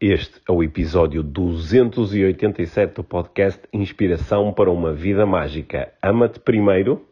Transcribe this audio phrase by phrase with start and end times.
[0.00, 5.92] Este é o episódio 287 do podcast Inspiração para uma Vida Mágica.
[6.02, 7.06] Ama-te primeiro.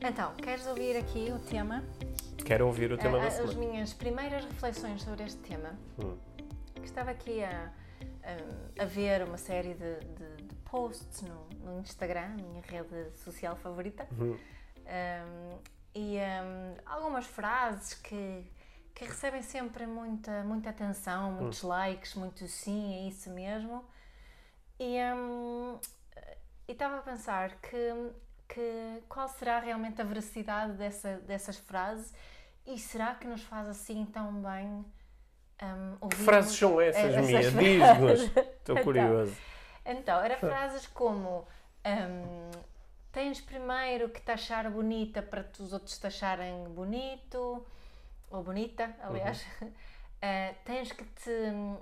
[0.00, 1.82] Então, queres ouvir aqui o tema?
[2.44, 3.58] Quero ouvir o tema Ah, da As semana.
[3.58, 5.70] minhas primeiras reflexões sobre este tema.
[5.98, 6.16] Hum.
[6.74, 7.72] Que Estava aqui a,
[8.22, 13.56] a, a ver uma série de, de- de posts no, no Instagram, minha rede social
[13.56, 14.36] favorita, Uhum.
[14.86, 15.58] Um,
[15.98, 18.44] e um, algumas frases que,
[18.94, 23.82] que recebem sempre muita, muita atenção, muitos likes, muito sim, é isso mesmo.
[24.78, 25.80] E um,
[26.68, 28.12] estava a pensar que,
[28.46, 32.12] que qual será realmente a veracidade dessa, dessas frases
[32.66, 37.54] e será que nos faz assim tão bem um, Que ouvirmos frases são essas, essas
[37.54, 37.90] Mia?
[37.96, 38.36] Diz-nos.
[38.36, 39.32] Estou curioso.
[39.32, 39.55] Então,
[40.24, 41.46] era frases como
[41.84, 42.50] hum,
[43.12, 47.64] tens primeiro que te achar bonita para os outros te acharem bonito,
[48.30, 49.44] ou bonita, aliás.
[50.22, 51.78] Eh, tens que te hum,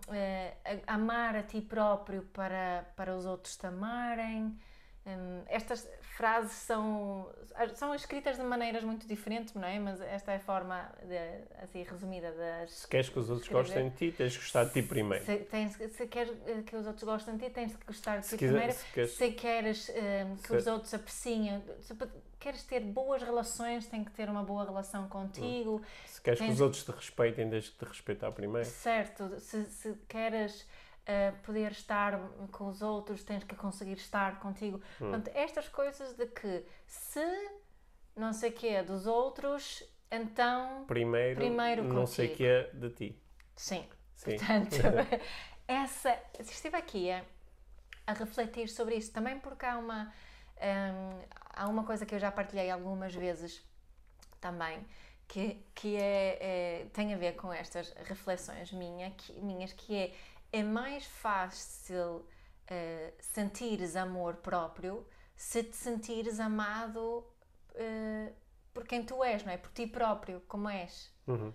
[0.88, 4.58] a- amar a ti próprio para, para os outros te amarem.
[5.06, 7.28] Hum, estas frases são,
[7.74, 9.78] são escritas de maneiras muito diferentes, não é?
[9.78, 13.64] Mas esta é a forma, de- assim, resumida das, Se queres que os outros Escrever.
[13.64, 15.24] gostem de ti, tens de gostar de ti primeiro.
[15.24, 16.32] se, tens, se queres
[16.66, 18.72] que os outros gostem de ti, tens de gostar de ti quiser- primeiro.
[18.72, 21.94] se queres- Se queres eh, que Se- os outros apreciem, se
[22.38, 25.82] queres ter boas relações, tem que ter uma boa relação contigo.
[26.06, 28.68] Se queres que tens- os outros te respeitem, tens de te respeitar primeiro.
[28.68, 30.66] Certo, se, se queres
[31.06, 32.18] eh, poder estar
[32.50, 34.78] com os outros, tens que conseguir estar contigo.
[35.00, 35.10] Hum.
[35.10, 37.20] Portanto, estas coisas de que se
[38.16, 42.36] não sei o que é dos outros, então Primeiro, Primeiro não sei o contigo.
[42.36, 43.22] que é de ti.
[43.56, 43.88] sim.
[44.14, 44.36] Sim.
[44.38, 44.76] Portanto,
[45.66, 47.24] essa, estive aqui a,
[48.06, 50.12] a refletir sobre isso, também porque há uma,
[50.56, 53.62] hum, há uma coisa que eu já partilhei algumas vezes
[54.40, 54.86] também,
[55.26, 60.14] que, que é, é- tem a ver com estas reflexões minha, que, minhas, que é,
[60.58, 62.24] é mais fácil
[62.68, 65.04] eh, sentires amor próprio
[65.36, 67.26] se te sentires amado
[67.74, 68.32] eh,
[68.72, 69.56] por quem tu és, não é?
[69.58, 71.12] Por ti próprio, como és.
[71.26, 71.52] Uhum.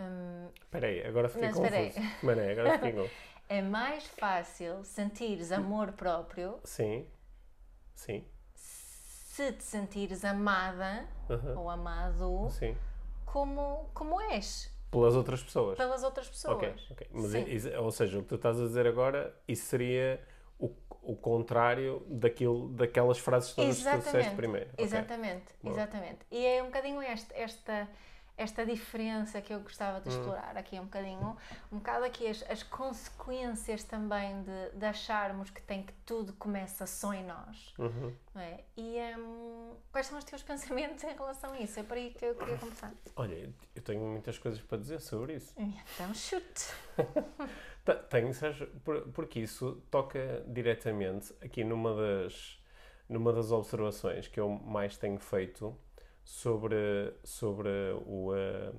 [0.00, 1.74] Hum, Espera aí, agora fiquei confuso.
[1.74, 3.14] Aí, agora fiquei confuso.
[3.48, 7.06] É mais fácil sentires amor próprio Sim.
[7.94, 8.24] Sim.
[8.54, 11.58] se te sentires amada Uhum.
[11.58, 12.76] ou amado Sim.
[13.26, 15.76] como, como és Pelas outras pessoas.
[15.76, 16.56] pelas outras pessoas.
[16.56, 17.06] Ok, ok.
[17.12, 20.20] Mas, é- isso- ou seja, o que tu estás a dizer agora, isso seria
[20.58, 20.70] o,
[21.02, 24.36] o contrário daquilo, daquelas frases todas que tu disseste Exatamente.
[24.36, 24.70] primeiro.
[24.78, 25.74] Exatamente, Boa.
[25.74, 26.18] exatamente.
[26.30, 27.88] E é um bocadinho esta,
[28.38, 30.02] esta diferença que eu gostava Hum.
[30.02, 31.36] de explorar aqui um bocadinho,
[31.70, 36.86] um bocado aqui as, as consequências também de, de acharmos que tem que tudo começa
[36.86, 37.74] só em nós.
[37.78, 38.14] Uhum.
[38.36, 38.60] É?
[38.76, 41.80] E hum, quais são os teus pensamentos em relação a isso?
[41.80, 42.92] É por aí que eu queria começar.
[43.16, 45.52] Olha, eu tenho muitas coisas para dizer sobre isso.
[45.58, 46.72] Então, chute.
[47.84, 48.68] Te- Tenho, sabes,
[49.14, 52.62] porque isso toca diretamente aqui numa das,
[53.08, 55.76] numa das observações que eu mais tenho feito
[56.28, 56.76] sobre,
[57.24, 57.70] sobre
[58.04, 58.70] o, eh,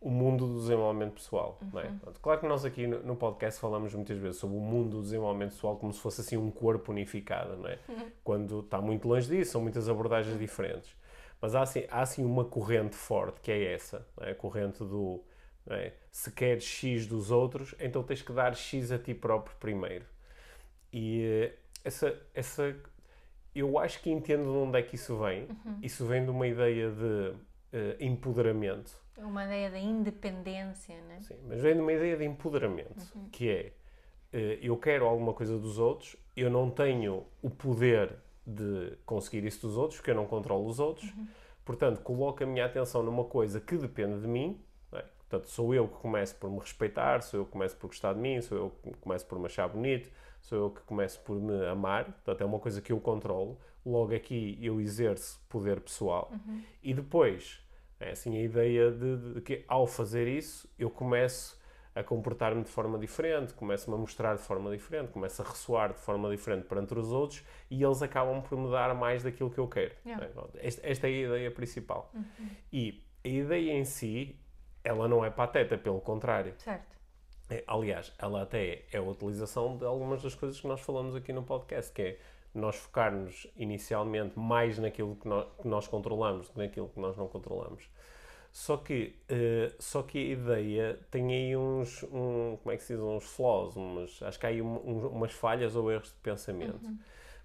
[0.00, 1.58] o mundo do desenvolvimento pessoal.
[1.72, 1.88] Não é?
[1.88, 5.50] Portanto, Claro que nós aqui no, podcast falamos muitas vezes sobre o mundo do desenvolvimento
[5.50, 7.80] pessoal como se fosse assim um corpo unificado, não é?
[8.22, 10.94] Quando está muito longe disso, são muitas abordagens diferentes.
[11.40, 14.30] Mas há assim, há assim uma corrente forte que é essa, é?
[14.30, 15.24] a corrente do
[15.66, 15.92] é?
[16.12, 20.06] se queres X dos outros, então tens que dar X a ti próprio primeiro.
[20.92, 22.76] E eh, essa, essa
[23.54, 25.48] eu acho que entendo de onde é que isso vem.
[25.82, 27.34] Isso vem de uma ideia de
[27.72, 28.92] eh, empoderamento.
[29.16, 31.20] Uma ideia da independência, né?
[31.20, 33.72] Sim, mas vem de uma ideia de empoderamento, que é
[34.32, 39.66] eh, eu quero alguma coisa dos outros, eu não tenho o poder de conseguir isso
[39.66, 41.12] dos outros, porque eu não controlo os outros,
[41.64, 44.60] portanto, coloco a minha atenção numa coisa que depende de mim,
[44.92, 45.02] é?
[45.18, 48.20] portanto, sou eu que começo por me respeitar, sou eu que começo por gostar de
[48.20, 50.10] mim, sou eu que começo por me achar bonito,
[50.44, 54.14] sou eu que começo por me amar, portanto, é uma coisa que eu controlo, logo
[54.14, 56.30] aqui eu exerço poder pessoal,
[56.82, 57.60] e depois
[57.98, 61.58] é assim a ideia de, de que ao fazer isso eu começo
[61.94, 65.98] a comportar-me de forma diferente, começo-me a mostrar de forma diferente, começo a ressoar de
[66.00, 69.68] forma diferente perante os outros e eles acabam por me dar mais daquilo que eu
[69.68, 69.94] quero.
[70.04, 70.26] Yeah.
[70.26, 70.66] É.
[70.66, 72.12] Esta, esta é a ideia principal.
[72.72, 74.38] E a ideia em si,
[74.82, 76.54] ela não é pateta, pelo contrário.
[76.58, 76.94] Certo.
[77.50, 81.32] É, aliás, ela até é a utilização de algumas das coisas que nós falamos aqui
[81.32, 82.18] no podcast, que é
[82.54, 87.16] nós focarmos inicialmente mais naquilo que nós, que nós controlamos do que naquilo que nós
[87.16, 87.88] não controlamos.
[88.52, 92.94] Só que, eh, só que a ideia tem aí uns, um, como é que se
[92.94, 96.14] diz, uns flaws, umas, acho que há aí um- um- umas falhas ou erros de
[96.22, 96.78] pensamento.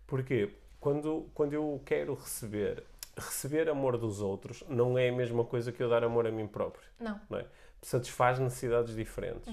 [0.06, 0.52] Porquê?
[0.80, 2.84] quando, quando eu quero receber,
[3.18, 6.48] receber amor dos outros não é a mesma coisa que eu dar amor a mim
[6.48, 6.88] próprio.
[7.00, 7.20] Não.
[7.30, 7.46] não é?
[7.82, 9.50] Satisfaz necessidades diferentes.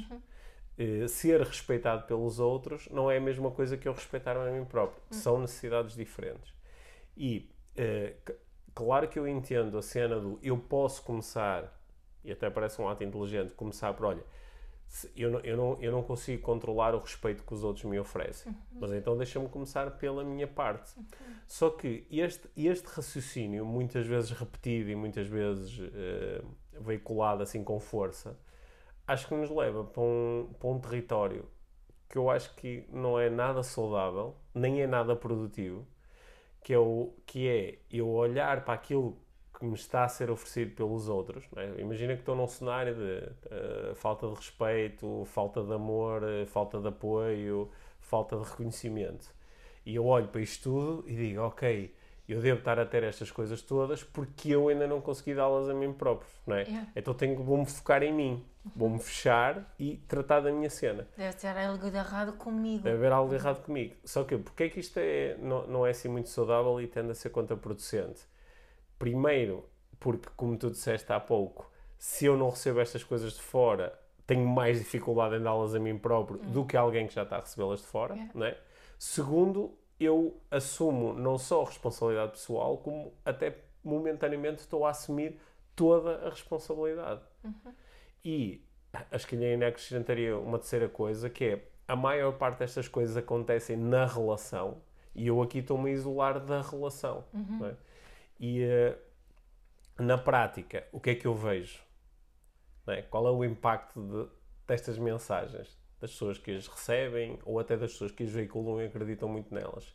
[0.79, 4.65] Eh, ser respeitado pelos outros não é a mesma coisa que eu respeitar a mim
[4.65, 5.03] próprio.
[5.11, 6.53] São necessidades diferentes.
[7.17, 8.15] E eh,
[8.75, 11.73] claro que eu entendo a cena do eu posso começar,
[12.23, 14.23] e até parece um ato inteligente, começar por olha,
[15.17, 18.55] eu não, eu, não, eu não consigo controlar o respeito que os outros me oferecem,
[18.73, 20.93] mas então deixa-me começar pela minha parte.
[21.47, 26.43] Só que este, este raciocínio, muitas vezes repetido e muitas vezes eh,
[26.81, 28.39] veiculado assim com força,
[29.07, 31.49] acho que nos leva para um, para um território
[32.09, 35.87] que eu acho que não é nada saudável, nem é nada produtivo,
[36.63, 39.19] que é, o, que é eu olhar para aquilo
[39.59, 41.45] que me está a ser oferecido pelos outros.
[41.57, 41.81] é?
[41.81, 46.81] Imagina que estou num cenário de eh, falta de respeito, falta de amor, eh, falta
[46.81, 47.71] de apoio,
[48.01, 49.35] falta de reconhecimento.
[49.85, 51.95] E eu olho para isto tudo e digo, ok,
[52.29, 55.75] eu devo estar a ter estas coisas todas porque eu ainda não consegui dá-las a
[55.75, 56.63] mim próprio, não é?
[56.63, 56.89] Yeah.
[56.97, 58.45] Então tenho, vou-me focar em mim,
[58.75, 61.07] vou-me fechar e tratar da minha cena.
[61.17, 62.83] Deve ter algo de errado comigo.
[62.83, 63.95] Deve haver algo de errado comigo.
[64.05, 67.13] Só que porque é que isto é, não, não é assim muito saudável e tende
[67.13, 68.23] a ser contraproducente?
[68.99, 69.69] Primeiro,
[70.01, 74.47] porque, como tu disseste há pouco, se eu não recebo estas coisas de fora, tenho
[74.47, 77.81] mais dificuldade em dá-las a mim próprio do que alguém que já está a recebê-las
[77.81, 78.15] de fora.
[78.15, 78.33] Yeah.
[78.35, 78.59] Não é?
[78.99, 85.39] Segundo, eu assumo não só a responsabilidade pessoal, como até momentaneamente estou a assumir
[85.75, 87.21] toda a responsabilidade.
[88.25, 88.63] E
[89.11, 93.77] acho que ainda acrescentaria uma terceira coisa, que é a maior parte destas coisas acontecem
[93.77, 94.83] na relação
[95.15, 97.25] e eu aqui estou-me a isolar da relação.
[97.61, 97.77] não é?
[98.41, 98.99] E eh,
[99.99, 101.81] na prática, o que é que eu vejo?
[102.89, 103.03] É?
[103.03, 104.29] Qual é o impacto de-
[104.67, 105.79] destas mensagens?
[106.01, 109.55] Das pessoas que as recebem ou até das pessoas que as veiculam e acreditam muito
[109.55, 109.95] nelas?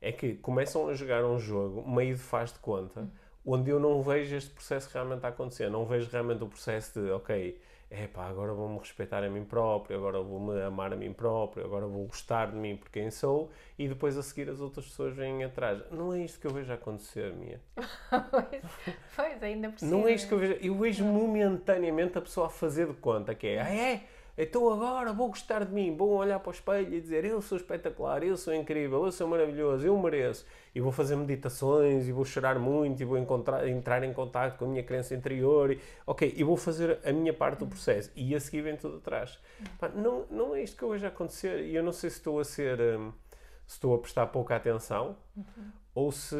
[0.00, 3.08] É que começam a jogar um jogo meio de faz de conta,
[3.44, 5.70] onde eu não vejo este processo realmente a acontecer.
[5.70, 7.60] Não vejo realmente o processo de, ok,
[7.92, 12.06] epá, agora vou-me respeitar a mim próprio, agora vou-me amar a mim próprio, agora vou
[12.06, 15.82] gostar de mim por quem sou e depois a seguir as outras pessoas vêm atrás.
[15.90, 17.60] Não é isto que eu vejo acontecer, Mia.
[19.16, 20.52] pois, ainda por Não é isto que eu vejo.
[20.54, 24.04] Eu vejo momentaneamente a pessoa a fazer de conta que é, ah, é?
[24.36, 27.58] Então agora vou gostar de mim, vou olhar para o espelho e dizer eu sou
[27.58, 30.46] espetacular, eu sou incrível, eu sou maravilhoso, eu mereço.
[30.74, 34.64] E vou fazer meditações e vou chorar muito e vou encontrar, entrar em contato com
[34.64, 35.72] a minha crença interior.
[35.72, 38.10] E, ok, e vou fazer a minha parte do processo.
[38.16, 39.38] E a seguir vem tudo atrás.
[39.94, 41.66] Não, não é isto que eu vejo acontecer.
[41.66, 42.80] E eu não sei se estou a ser...
[42.80, 43.12] hum,
[43.66, 45.16] se estou a prestar pouca atenção
[45.94, 46.36] ou se,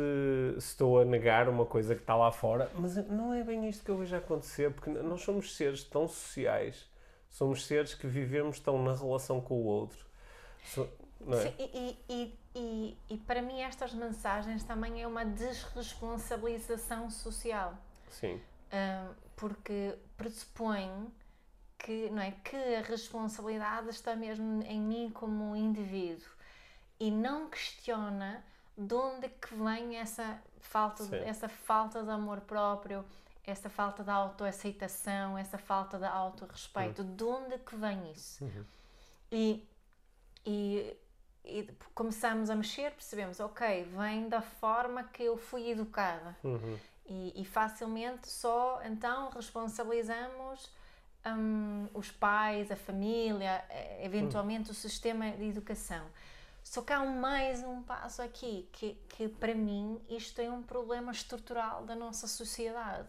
[0.59, 3.85] se estou a negar uma coisa que está lá fora, mas não é bem isto
[3.85, 6.87] que eu vejo acontecer, porque nós somos seres tão sociais,
[7.33, 10.07] somos seres que vivemos tão na relação com o outro.
[10.65, 10.89] So-
[11.29, 11.37] é?
[11.37, 17.75] Sim, e, e, e, e, para mim estas mensagens também é uma desresponsabilização social.
[18.11, 18.41] Sim.
[19.37, 21.13] Porque pressupõe
[21.79, 26.29] que, não é, que a responsabilidade está mesmo em mim como indivíduo
[26.99, 28.45] e não questiona
[28.77, 31.17] de onde é que vem essa falta, Sim.
[31.17, 33.05] essa falta de amor próprio,
[33.45, 38.45] essa falta de autoaceitação, essa falta de autorrespeito, de onde é que vem isso?
[39.31, 39.67] E,
[40.47, 40.97] e,
[41.45, 46.37] e começamos a mexer, percebemos, ok, vem da forma que eu fui educada.
[46.45, 46.79] Uhum.
[47.05, 50.71] E, e facilmente só então responsabilizamos
[51.27, 56.07] hum, os pais, a família, eh, eventualmente o sistema de educação.
[57.03, 61.95] Um- mais um passo aqui, que, que para mim isto é um problema estrutural da
[61.95, 63.09] nossa sociedade.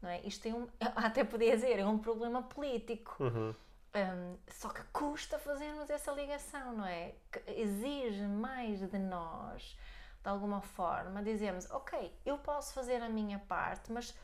[0.00, 0.20] Não é?
[0.22, 3.16] Isto é um, até podia dizer, é um problema político.
[3.22, 3.54] Uhum.
[3.94, 7.14] Hum, só que custa fazermos essa ligação, não é?
[7.32, 9.76] Que exige mais de nós,
[10.22, 14.14] de alguma forma, dizermos, ok, eu posso fazer a minha parte, mas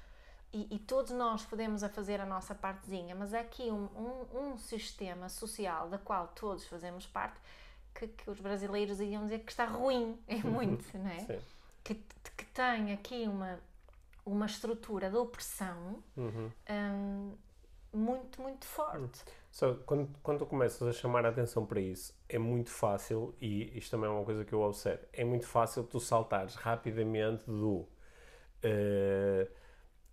[0.53, 4.39] e, e todos nós podemos a fazer a nossa partezinha, mas há aqui um, um,
[4.39, 7.41] um sistema social da qual todos fazemos parte
[7.95, 11.21] que, que os brasileiros iam dizer que está ruim, é muito, não é?
[11.21, 11.39] Sim.
[11.85, 11.95] Que,
[12.37, 13.59] que tem aqui uma,
[14.25, 16.51] uma estrutura de opressão Uhum.
[16.71, 17.33] hum,
[17.93, 19.23] muito, muito forte.
[19.51, 23.77] Só quando, quando tu começas a chamar a atenção para isso, é muito fácil, e
[23.77, 27.87] isto também é uma coisa que eu observo, é muito fácil tu saltares rapidamente do
[28.63, 29.49] eh,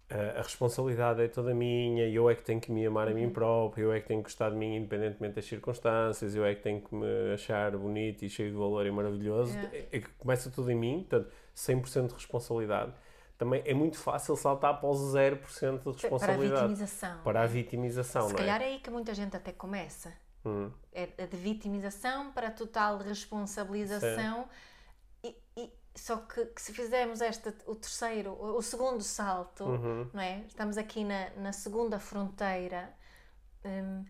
[0.10, 3.86] a, responsabilidade é toda minha, eu é que tenho que me amar a mim próprio,
[3.86, 6.82] eu é que tenho que gostar de mim independentemente das circunstâncias, eu é que tenho
[6.82, 9.78] que me achar bonito e cheio de valor e maravilhoso, Yeah.
[9.78, 12.92] é, é que começa tudo em mim, portanto, 100% de responsabilidade.
[13.38, 15.38] Também é muito fácil saltar para os 0%
[15.78, 16.62] de Para a responsabilidade.
[16.62, 17.18] vitimização.
[17.24, 18.40] Para a vitimização, Se não é?
[18.40, 20.12] calhar é aí que muita gente até começa.
[20.46, 20.70] Hum.
[20.92, 24.42] É de vitimização para total responsabilização.
[24.42, 24.48] E
[26.02, 30.10] só que, que se fizermos este, o terceiro, o, segundo salto, Uhum.
[30.14, 30.40] não é?
[30.48, 32.94] Estamos aqui na, na segunda fronteira,
[33.66, 34.06] hum,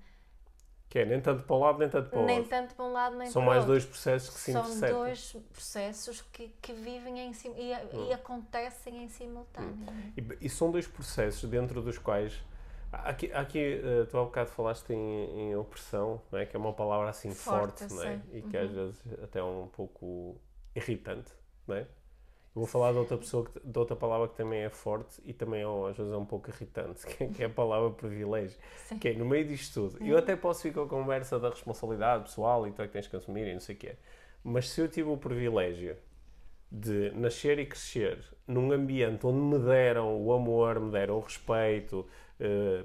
[0.90, 2.50] Que é nem tanto para um lado, nem tanto para o nem outro.
[2.50, 3.74] tanto para um lado nem São para o mais outro.
[3.74, 5.00] dois processos que se São intersectam.
[5.00, 8.08] dois processos que, que vivem em sim, e, Hum.
[8.10, 9.88] e acontecem em simultâneo.
[10.18, 12.44] E, e são dois processos dentro dos quais.
[12.92, 16.46] Aqui, aqui eh, tu há bocado falaste em, em opressão, não é?
[16.46, 18.20] que é uma palavra assim Forte, forte, não é?
[18.34, 20.42] e que às vezes até é um pouco
[20.76, 21.32] irritante.
[21.70, 21.82] Não é?
[21.82, 25.32] Eu vou falar de outra, pessoa que, de outra palavra que também é forte e
[25.34, 28.58] também às vezes é um pouco irritante, que é- que é a palavra privilégio.
[28.88, 28.98] Sim.
[28.98, 30.04] Que é no meio disto tudo.
[30.04, 33.08] Eu até posso ir com a conversa da responsabilidade pessoal e tu é que tens
[33.08, 33.96] que assumir e não sei o quê.
[34.44, 35.96] Mas se eu tive o privilégio
[36.72, 42.06] de nascer e crescer num ambiente onde me deram o amor, me deram o respeito,
[42.40, 42.84] eh,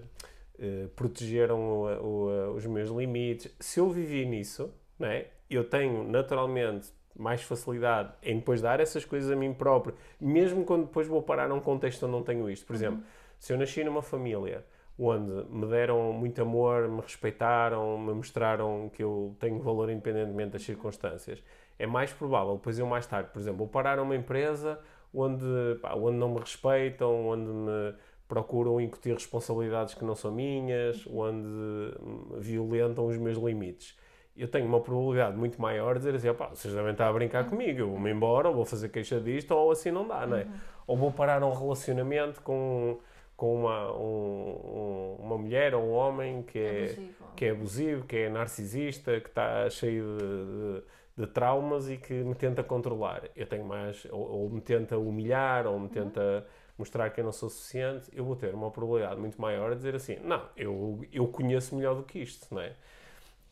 [0.58, 5.28] eh, protegeram o- o- os meus limites, se eu vivi nisso, não é?
[5.50, 10.86] eu tenho naturalmente mais facilidade em depois dar essas coisas a mim próprio, mesmo quando
[10.86, 12.66] depois vou parar num contexto onde não tenho isto.
[12.66, 13.02] Por exemplo,
[13.38, 14.64] se eu nasci numa família
[14.98, 20.62] onde me deram muito amor, me respeitaram, me mostraram que eu tenho valor independentemente das
[20.62, 21.42] circunstâncias,
[21.78, 24.78] é mais provável depois eu mais tarde, por exemplo, vou parar numa empresa
[25.12, 25.44] onde,
[25.80, 27.94] pá, onde não me respeitam, onde me
[28.26, 31.46] procuram incutir responsabilidades que não são minhas, onde
[32.38, 33.96] violentam os meus limites.
[34.36, 37.44] Eu tenho uma probabilidade muito maior de dizer assim, opá, vocês devem estar a brincar
[37.48, 40.46] comigo, eu vou-me embora, ou vou fazer queixa disto, ou assim não dá, não é?
[40.86, 42.98] Ou vou parar um relacionamento com,
[43.36, 47.14] com uma, um- um- uma mulher ou um homem que é, Abusivo.
[47.36, 50.26] que é abusivo, que é narcisista, que está cheio de,
[50.80, 53.22] de- de traumas e que me tenta controlar.
[53.36, 56.44] Eu tenho mais, ou, ou me tenta humilhar, ou me tenta
[56.76, 59.94] mostrar que eu não sou suficiente, eu vou ter uma probabilidade muito maior de dizer
[59.94, 62.72] assim, não, eu, eu conheço melhor do que isto, não é?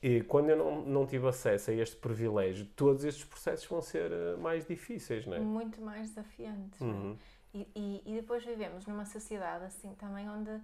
[0.02, 4.10] E quando eu não, não tive acesso a este privilégio, todos estes processos vão ser
[4.10, 5.40] eh, mais difíceis, não é?
[5.40, 6.80] Muito mais desafiantes.
[6.80, 6.84] é?
[6.84, 7.16] Uhum.
[7.54, 10.60] E, e, e depois vivemos numa sociedade assim também onde,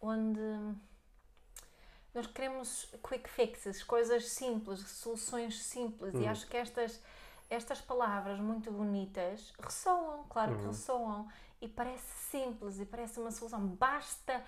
[0.00, 0.40] onde
[2.14, 6.14] nós queremos quick fixes, coisas simples, soluções simples.
[6.14, 6.28] E Uhum.
[6.30, 7.00] acho que estas,
[7.50, 10.58] estas palavras muito bonitas ressoam, claro Uhum.
[10.60, 11.28] que ressoam,
[11.60, 13.66] e parece simples e parece uma solução.
[13.66, 14.40] Basta,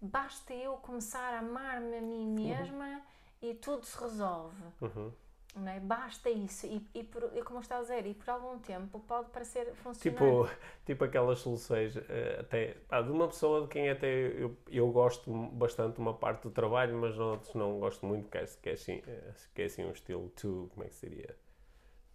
[0.00, 3.00] basta eu começar a amar-me a mim mesma
[3.42, 4.62] e tudo se resolve.
[4.80, 5.12] Uhum.
[5.56, 5.80] Não é?
[5.80, 6.66] Basta isso.
[6.66, 10.18] E, e, por, e como está a dizer, e por algum tempo pode parecer funcionar.
[10.18, 10.48] Tipo,
[10.86, 15.32] tipo aquelas soluções, eh, até pá, de uma pessoa de quem até eu, eu gosto
[15.52, 18.72] bastante de uma parte do trabalho, mas outros não gosto muito, que é, que é,
[18.72, 21.34] assim, eh, que é assim um estilo too, como é que seria?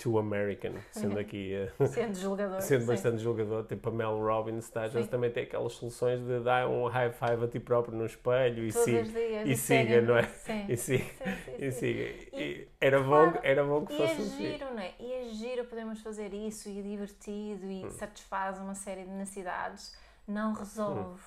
[0.03, 2.60] Too American, sendo aqui, eh, Sendo julgador.
[2.62, 2.88] sendo sim.
[2.88, 4.89] bastante jogador, tipo a Mel Robbins, tá?
[4.89, 5.05] Sim.
[5.07, 8.72] também tem aquelas soluções de dar um high five a ti próprio no espelho e
[8.72, 9.48] siga, dias.
[9.50, 10.24] e siga, não é?
[10.24, 10.65] Sim.
[10.67, 12.00] e siga, Sim, e siga.
[12.01, 14.38] E, E era, bom, claro, era bom que E fosse é assim.
[14.51, 14.93] giro, não é?
[15.00, 17.88] E é giro podermos fazer isso e é divertido Hum.
[17.88, 19.95] e satisfaz uma série de necessidades.
[20.27, 21.22] Não resolve.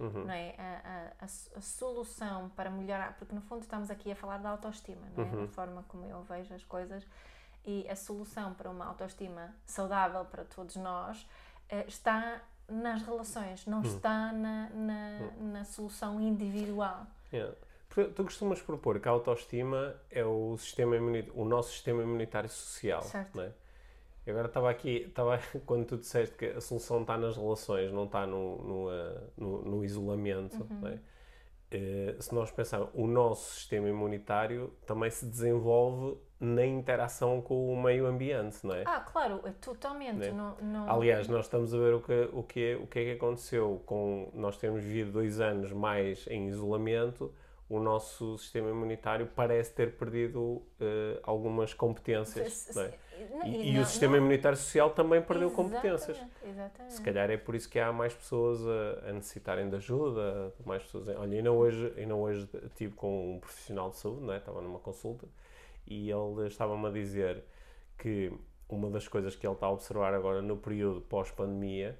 [0.00, 0.24] Uhum.
[0.24, 0.54] Não é?
[0.58, 0.62] a,
[1.20, 5.02] a, a, a solução para melhorar, porque no fundo estamos aqui a falar da autoestima,
[5.16, 5.26] não é?
[5.28, 5.40] Uhum.
[5.42, 7.06] Da forma como eu vejo as coisas.
[7.64, 11.26] E a solução para uma autoestima saudável para todos nós
[11.68, 13.70] eh, está nas relações, Hum.
[13.70, 17.06] não está na, na, na solução individual.
[17.32, 17.54] Yeah.
[17.90, 20.96] Tu costumas propor que a autoestima é o, sistema
[21.34, 23.02] o nosso sistema imunitário social.
[23.02, 23.36] Certo.
[23.36, 23.52] Não é?
[24.26, 28.26] Agora estava aqui, estava, quando tu disseste que a solução está nas relações, não está
[28.26, 30.56] no, no, eh, no- no isolamento.
[30.70, 30.88] Uhum.
[30.88, 30.98] é?
[31.70, 37.80] Eh, se nós pensarmos, o nosso sistema imunitário também se desenvolve na interação com o
[37.80, 38.82] meio ambiente, não é?
[38.84, 40.16] Ah, claro, é totalmente.
[40.18, 40.32] Né?
[40.32, 40.90] Não, não...
[40.90, 43.80] Aliás, nós estamos a ver o que, o que, é, o que é que aconteceu
[43.86, 47.32] com nós termos vivido dois anos mais em isolamento,
[47.68, 52.68] o nosso sistema imunitário parece ter perdido eh, algumas competências.
[52.74, 52.92] Não é?
[53.46, 56.16] E, e não- o sistema não- imunitário social também perdeu competências.
[56.18, 56.92] Exatamente, Exatamente.
[56.94, 60.82] Se calhar é por isso que há mais pessoas a, a necessitarem de ajuda, mais
[60.82, 61.06] pessoas.
[61.08, 64.38] Olha, ainda hoje, ainda hoje estive com um profissional de saúde, não é?
[64.38, 65.26] estava numa consulta,
[65.86, 67.44] e ele estava-me a dizer
[67.98, 68.32] que
[68.68, 71.98] uma das coisas que ele está a observar agora no período pós-pandemia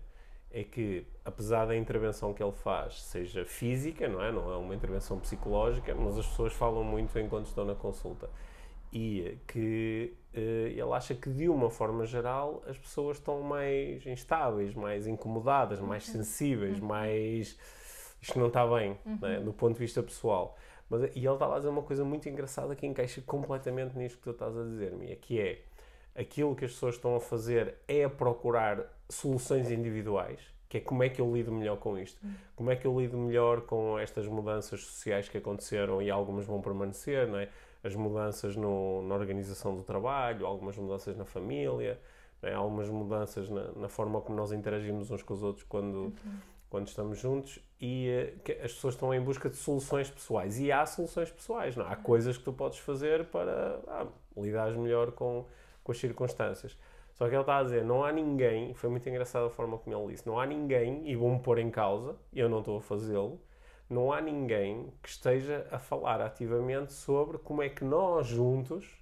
[0.50, 4.30] é que, apesar da intervenção que ele faz seja física, não é?
[4.30, 8.28] Não é uma intervenção psicológica, mas as pessoas falam muito enquanto estão na consulta.
[8.92, 14.74] E que eh, ele acha que, de uma forma geral, as pessoas estão mais instáveis,
[14.74, 17.58] mais incomodadas, mais sensíveis, mais.
[18.20, 19.40] Isto não está bem, é?
[19.40, 20.56] do ponto de vista pessoal.
[20.92, 24.24] Mas, e ele estava a dizer uma coisa muito engraçada que encaixa completamente nisto que
[24.24, 25.62] tu estás a dizer, Mia, que é
[26.14, 31.02] aquilo que as pessoas estão a fazer é a procurar soluções individuais, que é como
[31.02, 32.20] é que eu lido melhor com isto,
[32.54, 36.60] como é que eu lido melhor com estas mudanças sociais que aconteceram e algumas vão
[36.60, 37.48] permanecer, não é?
[37.82, 41.98] As mudanças no- na organização do trabalho, algumas mudanças na família,
[42.42, 42.52] é?
[42.52, 46.38] Algumas mudanças na, na, forma como nós interagimos uns com os outros quando, uhum.
[46.68, 50.60] quando estamos juntos e que as pessoas estão em busca de soluções pessoais.
[50.60, 51.84] E há soluções pessoais, não?
[51.84, 52.02] Há uhum.
[52.04, 55.44] coisas que tu podes fazer para ah, lidar melhor com,
[55.82, 56.78] com as circunstâncias.
[57.12, 59.96] Só que ele está a dizer, não há ninguém, foi muito engraçada a forma como
[59.96, 62.80] ele disse, não há ninguém, e vou-me pôr em causa, e eu não estou a
[62.80, 63.40] fazê-lo,
[63.90, 68.96] não há ninguém que esteja a falar ativamente sobre como é que nós juntos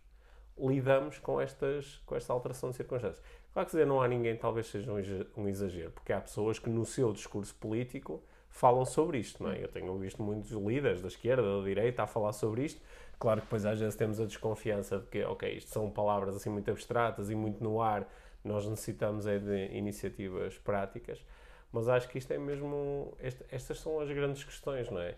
[0.59, 3.23] lidamos com, estas, com esta alteração de circunstâncias.
[3.53, 4.91] Claro que dizer não há ninguém talvez seja
[5.37, 9.63] um exagero, porque há pessoas que no seu discurso político falam sobre isto, não é?
[9.63, 12.81] Eu tenho visto muitos líderes da esquerda, da direita a falar sobre isto.
[13.19, 16.51] Claro que depois às vezes temos a desconfiança de que, ok, isto são palavras assim
[16.51, 18.07] muito abstratas e muito no ar,
[18.45, 21.25] nós necessitamos é de iniciativas práticas,
[21.73, 23.15] mas acho que isto é mesmo,
[23.51, 25.15] estas são as grandes questões, não é?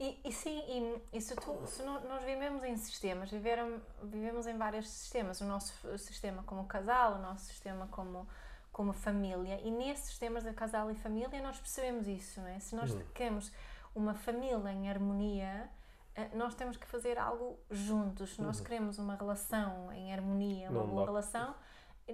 [0.00, 4.56] E, e sim, e, e se, tu, se nós vivemos em sistemas, viveram, vivemos em
[4.56, 8.26] vários sistemas, o nosso sistema como casal, o nosso sistema como,
[8.74, 12.58] como família, e nesses sistemas de casal e família nós percebemos isso, não é?
[12.58, 13.52] Se nós queremos
[13.94, 15.70] uma família em harmonia,
[16.16, 18.34] eh, nós temos que fazer algo juntos.
[18.34, 18.64] Se nós uhum.
[18.64, 21.54] queremos uma relação em harmonia, uma não boa relação,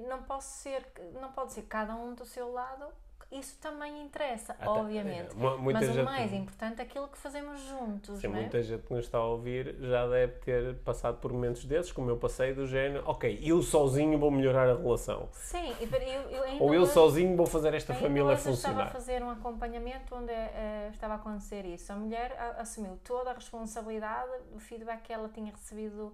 [0.07, 0.87] não, posso ser,
[1.19, 2.87] não pode ser cada um do seu lado
[3.31, 5.31] isso também interessa, Até, obviamente.
[5.31, 8.19] É, Mas o mais importante é aquilo que fazemos juntos.
[8.19, 8.41] Sim, não é?
[8.41, 12.11] muita gente que nos está a ouvir já deve ter passado por momentos desses, como
[12.11, 15.29] eu passei, do género, ok, eu sozinho vou melhorar a relação.
[15.33, 18.53] Sim, eu, eu ou eu hoje, sozinho vou fazer esta família funcionar.
[18.53, 21.93] Eu estava a fazer um acompanhamento onde uh, estava a acontecer isso.
[21.93, 26.13] A mulher assumiu toda a responsabilidade do feedback que ela tinha recebido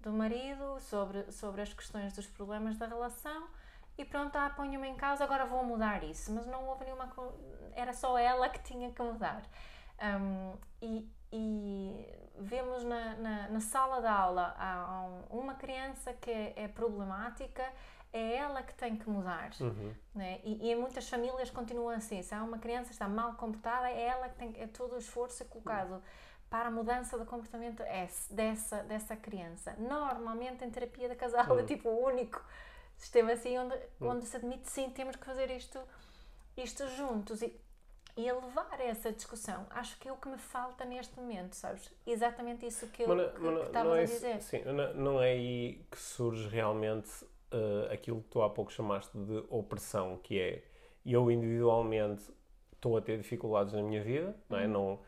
[0.00, 3.46] do marido sobre, sobre as questões dos problemas da relação
[3.98, 6.32] e pronto, ah, ponho-me em casa, agora vou mudar isso.
[6.32, 7.12] Mas não houve nenhuma.
[7.74, 9.42] Era só ela que tinha que mudar.
[10.00, 12.06] Um, e, e,
[12.38, 17.64] vemos na, na, na, sala de aula há uma criança que é, problemática,
[18.12, 19.50] é ela que tem que mudar.
[19.60, 19.92] Uhum.
[20.14, 20.38] Né?
[20.44, 23.90] E, e, em muitas famílias continua assim: se há uma criança que está mal comportada,
[23.90, 26.00] é ela que tem é todo o esforço colocado.
[26.48, 27.82] Para a mudança do comportamento
[28.30, 29.74] dessa, dessa criança.
[29.76, 31.58] Normalmente em terapia de casal é uhum.
[31.58, 32.42] é tipo o único
[32.98, 34.08] sistema assim onde, hum.
[34.08, 35.78] onde se admite sim, temos que fazer isto,
[36.56, 37.58] isto juntos e,
[38.16, 39.66] e elevar essa discussão.
[39.70, 41.90] Acho que é o que me falta neste momento, sabes?
[42.06, 44.42] Exatamente isso que eu mas, que, que estavas é, a dizer.
[44.42, 49.16] Sim, não, não é aí que surge realmente uh, aquilo que tu há pouco chamaste
[49.16, 50.64] de opressão, que é
[51.06, 52.24] eu individualmente
[52.74, 54.66] estou a ter dificuldades na minha vida, não é?
[54.66, 54.72] Uhum.
[54.72, 55.00] Não,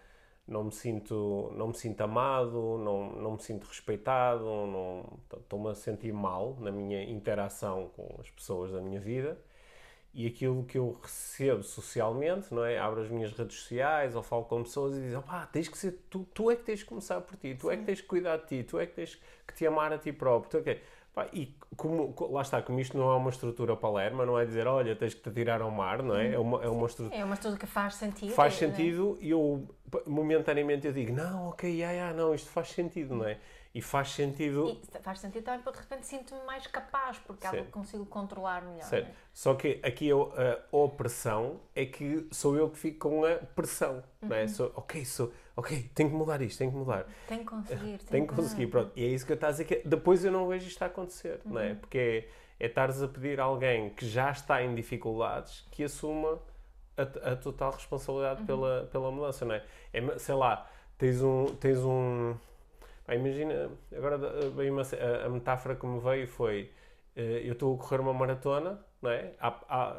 [0.50, 5.74] não me sinto não me sinto amado não não me sinto respeitado não estou-me a
[5.74, 9.38] sentir mal na minha interação com as pessoas da minha vida
[10.12, 14.44] e aquilo que eu recebo socialmente não é abro as minhas redes sociais ou falo
[14.44, 17.20] com pessoas e dizem pá tens que ser tu tu é que tens que começar
[17.20, 17.74] por ti tu Sim.
[17.74, 19.14] é que tens que cuidar de ti tu é que tens
[19.46, 22.78] que te amar a ti próprio tu é que Pá, e como, lá está, como
[22.78, 25.70] isto não é uma estrutura palerma, não é dizer, olha, tens que te tirar ao
[25.70, 26.34] mar, não é?
[26.34, 27.20] É uma, é uma estrutura...
[27.20, 28.32] É uma estrutura que faz sentido.
[28.32, 28.56] Faz é?
[28.56, 29.24] sentido é?
[29.24, 29.68] e eu,
[30.06, 33.38] momentaneamente, eu digo, não, ok, yeah, yeah, não, isto faz sentido, não é?
[33.72, 34.68] E faz sentido.
[34.68, 37.58] E faz sentido também porque de repente sinto-me mais capaz, porque certo.
[37.58, 38.82] algo consigo controlar melhor.
[38.82, 39.08] Certo.
[39.08, 39.14] É?
[39.32, 40.16] Só que aqui a,
[40.72, 44.02] opressão é que sou eu que fico com a pressão.
[44.20, 44.28] Uhum.
[44.28, 44.42] Não é?
[44.42, 44.48] Uhum.
[44.48, 47.06] Sou, ok, sou, ok, tenho que mudar isto, tenho que mudar.
[47.28, 47.98] Tenho que conseguir.
[48.10, 48.90] Tenho que conseguir, pronto.
[48.96, 50.86] E é isso que eu estou a dizer que depois eu não vejo isto a
[50.86, 51.52] acontecer, uhum.
[51.52, 51.70] não é?
[51.70, 51.76] Uhum.
[51.76, 51.98] Porque
[52.58, 56.40] é, é estares a pedir a alguém que já está em dificuldades que assuma
[56.96, 58.46] a, a total responsabilidade uhum.
[58.46, 59.64] pela, pela mudança, não é?
[59.92, 60.18] é?
[60.18, 61.46] Sei lá, tens um.
[61.54, 62.34] Tens um
[63.10, 64.18] ah, imagina, agora
[64.56, 66.70] bem uma, a, a, metáfora que me veio foi:
[67.16, 69.34] eh, eu estou a correr uma maratona, não é?
[69.40, 69.96] Há, há,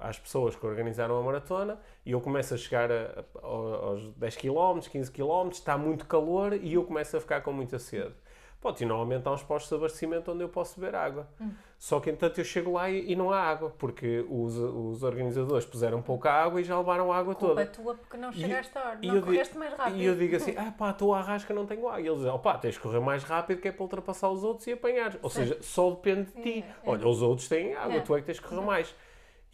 [0.00, 4.36] as pessoas que organizaram a maratona e eu começo a chegar a, a, aos 10
[4.36, 8.14] km, 15 km, está muito calor e eu começo a ficar com muita sede.
[8.62, 11.28] Pode, e normalmente há uns postos de abastecimento onde eu posso beber água.
[11.40, 11.50] Hum.
[11.76, 15.66] Só que, entanto, eu chego lá e, e, não há água, porque os, os organizadores
[15.66, 17.62] puseram pouca água e já levaram a água Culpa toda.
[17.62, 19.96] é tua porque não chegaste a hora, não correste mais rápido.
[19.96, 22.00] E eu digo assim, ah pá, estou à rasca, não tenho água.
[22.00, 24.44] E eles dizem, oh pá, tens de correr mais rápido que é para ultrapassar os
[24.44, 25.18] outros e apanhar.
[25.20, 26.64] Ou seja, só depende de ti.
[26.64, 26.90] É, é.
[26.90, 28.00] Olha, os outros têm água, é.
[28.00, 28.94] tu é que tens de correr mais.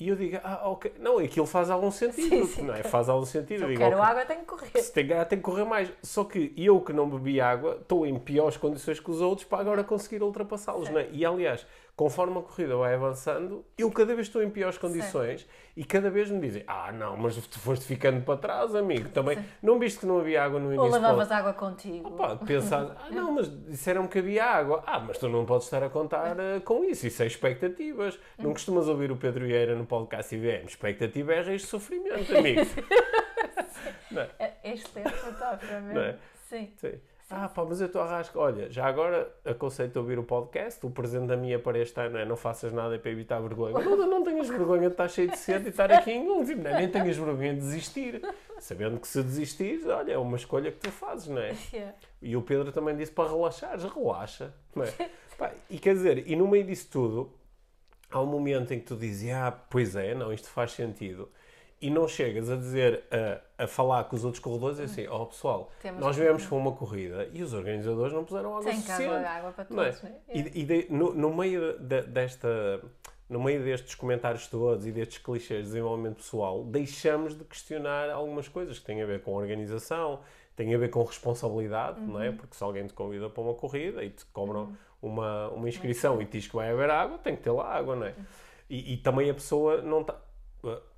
[0.00, 0.94] E eu digo, ah, ok.
[1.00, 2.28] Não, aquilo faz algum sentido.
[2.28, 2.84] Sim, sim, não é?
[2.84, 3.58] Faz algum sentido.
[3.58, 4.80] Se eu digo, quero okay, água, tenho que correr.
[4.80, 5.92] Se tem água, tenho que correr mais.
[6.02, 9.58] Só que eu que não bebi água, estou em piores condições que os outros para
[9.58, 10.88] agora conseguir ultrapassá-los.
[10.90, 11.08] É?
[11.10, 11.66] E aliás,
[11.98, 15.50] conforme a corrida vai avançando, eu cada vez estou em piores condições certo.
[15.76, 19.08] e cada vez me dizem: Ah, não, mas tu foste ficando para trás, amigo.
[19.08, 19.44] Também Sim.
[19.60, 20.84] não viste que não havia água no início?
[20.84, 22.08] Ou levavas água contigo.
[22.10, 24.84] Opa, ah, não, mas disseram que havia água.
[24.86, 27.04] Ah, mas tu não podes estar a contar uh, com isso.
[27.04, 28.16] Isso é expectativas.
[28.38, 32.60] Não costumas ouvir o Pedro Vieira no podcast ver: expectativa é raiz de sofrimento, amigo.
[34.12, 34.28] não é?
[34.38, 35.98] é excelente metáfora mesmo.
[35.98, 36.16] É?
[36.48, 36.72] Sim.
[36.76, 37.00] Sim.
[37.30, 38.38] Ah, pá, mas eu estou a rasca.
[38.38, 40.84] Olha, já agora aconselho-te a ouvir o podcast.
[40.86, 43.78] O presente da minha para este ano é não faças nada para evitar vergonha.
[43.84, 46.70] Não, não tenhas vergonha de estar cheio de sede e estar aqui em último, não
[46.70, 46.78] é?
[46.78, 48.22] nem tenhas vergonha de desistir.
[48.58, 51.54] Sabendo que se desistires, olha, é uma escolha que tu fazes, não é?
[51.72, 51.94] Yeah.
[52.22, 54.54] E o Pedro também disse para relaxar, relaxa.
[54.74, 54.92] Não é?
[55.36, 57.32] Pá, e quer dizer, e no meio disso tudo,
[58.10, 61.30] há um momento em que tu dizes, ah, pois é, não, isto faz sentido.
[61.80, 63.04] E não chegas a dizer,
[63.58, 66.56] a, a falar com os outros corredores, é assim, ó pessoal, Temos nós viemos para
[66.56, 69.14] uma corrida e os organizadores não puseram água Tem suficiente.
[69.14, 69.86] água, água para Não é?
[69.90, 70.14] todos, né?
[70.34, 72.80] E, e de- no, no meio de- desta
[73.28, 78.48] no meio destes comentários todos e destes clichês de desenvolvimento pessoal, deixamos de questionar algumas
[78.48, 80.20] coisas que têm a ver com organização,
[80.56, 82.22] têm a ver com responsabilidade, não Uhum.
[82.22, 82.32] é?
[82.32, 86.24] Porque se alguém te convida para uma corrida e te cobram uma, uma inscrição e
[86.24, 88.14] te diz que vai haver água, tem que ter lá água, não é?
[88.68, 90.16] E, e também a pessoa não está.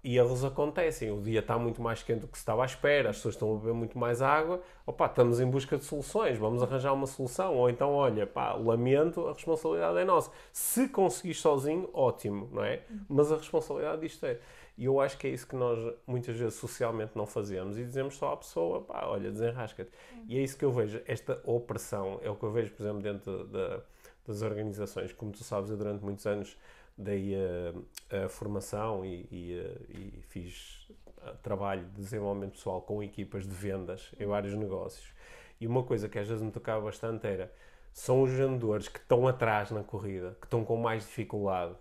[0.02, 3.10] E erros acontecem, o dia está muito mais quente do que se estava à espera,
[3.10, 4.60] as pessoas estão a beber muito mais água.
[4.86, 7.54] Opa, estamos em busca de soluções, vamos arranjar uma solução.
[7.56, 10.30] Ou então, olha, pá, lamento, a responsabilidade é nossa.
[10.52, 12.82] Se conseguir sozinho, ótimo, não é?
[13.08, 14.38] Mas a responsabilidade disto é.
[14.78, 18.16] E eu acho que é isso que nós muitas vezes socialmente não fazemos e dizemos
[18.16, 19.90] só à pessoa, pá, olha, desenrasca-te.
[20.26, 23.02] E é isso que eu vejo, esta opressão, é o que eu vejo, por exemplo,
[23.02, 23.82] dentro da-
[24.26, 25.12] das organizações.
[25.12, 26.56] Como tu sabes, eu durante muitos anos
[27.00, 30.88] dei a, a formação e, e, eh, e fiz
[31.22, 35.12] eh, trabalho de desenvolvimento pessoal com equipas de vendas em vários negócios.
[35.60, 37.52] E uma coisa que às vezes me tocava bastante era
[37.92, 41.74] são os vendedores que estão atrás na corrida, que estão com mais dificuldade,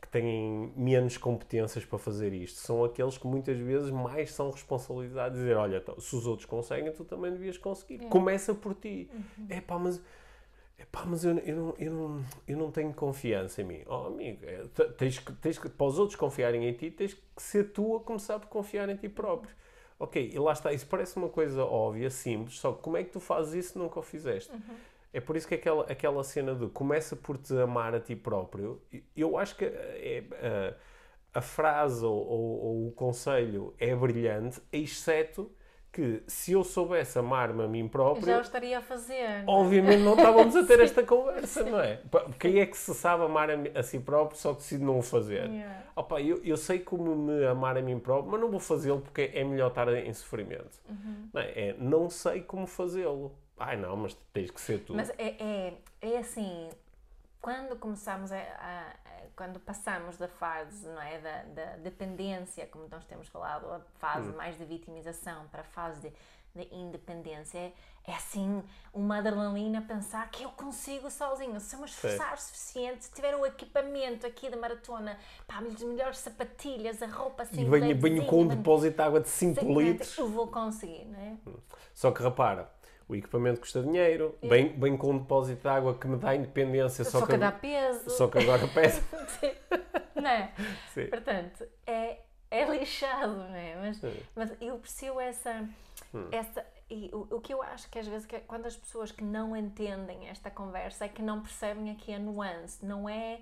[0.00, 2.58] que têm menos competências para fazer isto.
[2.60, 5.38] São aqueles que muitas vezes mais são responsabilizados.
[5.38, 7.98] Dizer, olha, então, se os outros conseguem, tu também devias conseguir.
[8.08, 9.10] Começa por ti.
[9.48, 10.00] É pá, mas
[10.78, 13.82] Epá, mas eu, eu, não, eu, não, eu não tenho confiança em mim.
[13.86, 17.14] Oh, amigo, é, te- tens que, tens que, para os outros confiarem em ti, tens
[17.14, 19.52] que ser tu a começar por confiar em ti próprio.
[19.98, 23.10] Ok, e lá está, isso parece uma coisa óbvia, simples, só que como é que
[23.10, 24.52] tu fazes isso se nunca o fizeste?
[25.12, 28.80] É por isso que aquela, aquela cena de começa por te amar a ti próprio,
[29.16, 30.22] eu acho que é,
[31.34, 35.50] a, a frase ou, ou- ou o conselho é brilhante, exceto
[35.92, 39.44] que se eu soubesse amar-me a mim próprio, Já o estaria a fazer.
[39.44, 39.56] não é?
[39.60, 42.00] obviamente não estávamos a ter esta conversa, não é?
[42.38, 45.48] Quem é que se sabe amar a si próprio só decide não o fazer?
[45.48, 45.82] Yeah.
[45.96, 49.30] Opa, eu, eu sei como me amar a mim próprio, mas não vou fazê-lo porque
[49.32, 50.78] é melhor estar em sofrimento.
[50.88, 51.28] Uhum.
[51.32, 51.44] Não, é?
[51.56, 53.34] É, não sei como fazê-lo.
[53.58, 54.94] Ai não, mas tens que ser tu.
[54.94, 56.68] Mas é, é, é assim,
[57.40, 62.88] quando começamos a, a- a- quando passamos da fase não é, da, da dependência, como
[62.88, 66.12] nós temos falado, a fase mais de vitimização para a fase de,
[66.64, 67.72] de independência, é,
[68.06, 73.04] é assim uma adrenalina pensar que eu consigo sozinho, se eu me esforçar o suficiente,
[73.04, 77.64] se tiver o equipamento aqui da maratona, pá, as melhores sapatilhas, a roupa assim, e
[77.64, 80.18] venho, venho com um depósito de água de 5 Sim, litros.
[80.18, 81.36] Eu vou conseguir, não é?
[81.94, 82.70] Só que repara,
[83.08, 87.04] o equipamento custa dinheiro, vem, vem com um depósito de água que me dá independência,
[87.04, 88.10] só, Só, que, que dá peso.
[88.10, 89.02] só que agora pesa.
[90.14, 90.52] não é?
[90.92, 91.06] Sim.
[91.06, 92.18] Portanto, é,
[92.50, 93.76] é lixado, não é?
[93.76, 94.20] Mas, Sim.
[94.36, 95.66] mas eu aprecio essa.
[96.14, 96.28] Hum.
[96.30, 99.12] essa e o, o que eu acho que às vezes que é quando as pessoas
[99.12, 103.40] que não entendem esta conversa é que não percebem aqui a nuance, não é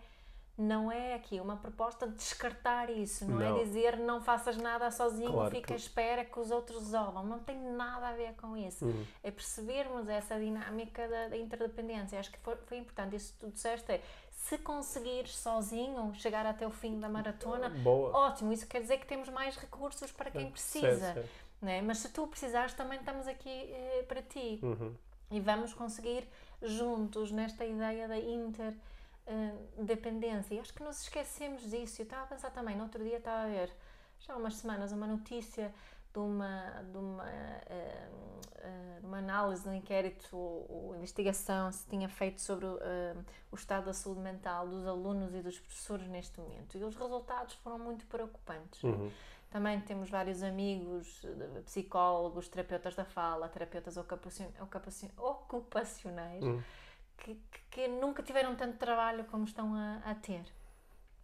[0.59, 3.61] não é aqui uma proposta de descartar isso, não, Não.
[3.61, 7.25] é dizer não faças nada sozinho, Claro fica à espera que os outros resolvam.
[7.25, 8.87] Não tem nada a ver com isso.
[8.87, 9.05] Hum.
[9.23, 12.19] É percebermos essa dinâmica da, da interdependência.
[12.19, 13.15] Acho que foi, foi importante.
[13.17, 18.17] Isso que tu disseste é se conseguires sozinho chegar até o fim da maratona, Boa.
[18.17, 18.51] ótimo.
[18.53, 20.99] Isso quer dizer que temos mais recursos para quem precisa.
[20.99, 21.31] Certo, certo.
[21.61, 21.83] Né?
[21.83, 24.59] Mas se tu precisares, também estamos aqui eh, para ti.
[24.63, 24.95] Uhum.
[25.31, 26.27] E vamos conseguir
[26.63, 28.96] juntos nesta ideia da interdependência.
[30.51, 32.01] E acho que nos esquecemos disso.
[32.01, 33.71] Eu estava a pensar também, no outro dia estava a ver,
[34.21, 35.75] já há umas semanas, uma notícia
[36.13, 37.29] de uma, de uma,
[37.69, 38.09] eh,
[39.01, 43.15] de uma análise de um inquérito ou, ou investigação se tinha feito sobre o, eh,
[43.53, 46.79] o estado da saúde mental dos alunos e dos professores neste momento.
[46.79, 48.83] E os resultados foram muito preocupantes.
[48.83, 49.11] Uhum.
[49.51, 51.25] Também temos vários amigos,
[51.67, 56.63] psicólogos, terapeutas da fala, terapeutas ocupacion- ocupacion- ocupacionais, Hum.
[57.19, 60.45] Que, que- que nunca tiveram tanto trabalho como estão a, a ter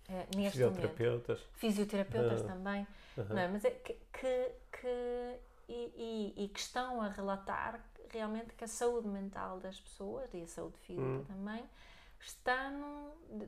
[0.08, 0.74] eh, neste momento.
[0.76, 1.40] Fisioterapeutas.
[1.54, 2.48] Fisioterapeutas Ah.
[2.48, 3.48] também, não é?
[3.48, 4.50] Mas é que, que,
[4.80, 10.32] que- e, e- e que estão a relatar realmente que a saúde mental das pessoas
[10.34, 11.24] e a saúde física Hum.
[11.26, 11.64] também
[12.20, 13.46] está num, de,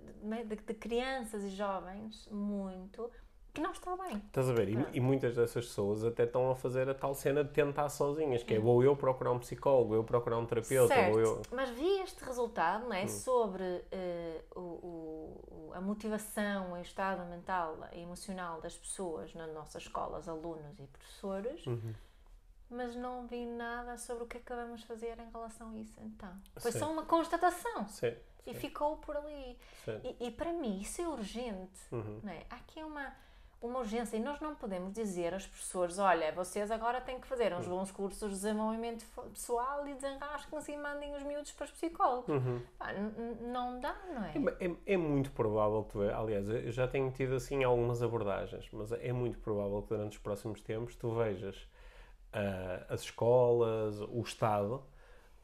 [0.57, 3.11] de- de crianças e jovens muito
[3.55, 4.17] que não está bem.
[4.17, 4.69] Estás a ver?
[4.69, 8.43] E, e muitas dessas pessoas até estão a fazer a tal cena de tentar sozinhas,
[8.43, 11.43] que é vou eu procurar um psicólogo, eu procurar um terapeuta, certo, vou eu.
[11.53, 12.95] mas vi este resultado não Hum.
[12.95, 19.53] é, sobre eh, o, o- a motivação o estado mental e emocional das pessoas nas
[19.55, 21.95] nossas escolas, alunos e professores, Uhum.
[22.71, 25.99] mas não vi nada sobre o que é que vamos fazer em relação a isso.
[26.03, 28.15] Então, foi só uma constatação Sim.
[28.47, 29.57] e ficou por ali.
[30.03, 31.81] E, e para mim isso é urgente.
[31.93, 32.21] Uhum.
[32.23, 32.45] Não é?
[32.51, 33.13] Há aqui uma,
[33.65, 37.53] uma urgência e nós não podemos dizer às professores: olha, vocês agora têm que fazer
[37.55, 42.29] uns bons cursos de desenvolvimento pessoal e desenrasquem-se e mandem os miúdos para os psicólogos.
[42.29, 42.61] Uhum.
[42.79, 42.93] Pá,
[43.41, 44.33] não dá, não é?
[44.61, 48.93] É, é muito provável que tu, aliás, eu já tenho tido assim algumas abordagens, mas
[48.93, 51.67] é muito provável que durante os próximos tempos tu vejas
[52.33, 54.83] ah, as escolas, o Estado,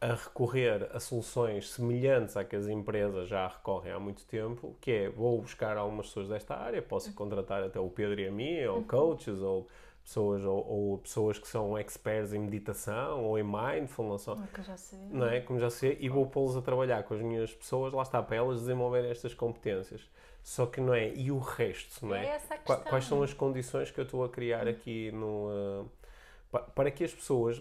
[0.00, 4.90] a recorrer a soluções semelhantes à que as empresas já recorrem há muito tempo, que
[4.90, 8.64] é, vou buscar algumas pessoas desta área, posso contratar até o Pedro e a mim,
[8.64, 9.68] ou coaches, ou
[10.02, 14.74] pessoas, ou, ou pessoas que são experts em meditação, ou em mindfulness, ou, que já
[14.76, 15.06] sabia.
[15.10, 15.40] não é?
[15.40, 18.36] Como já sei, e vou pô-los a trabalhar com as minhas pessoas, lá está, para
[18.36, 20.00] elas desenvolverem estas competências.
[20.42, 21.12] Só que não é?
[21.12, 22.24] E o resto, não é?
[22.84, 22.88] É.
[22.88, 25.84] Quais são as condições que eu estou a criar aqui no,
[26.50, 27.60] pa- para que as pessoas,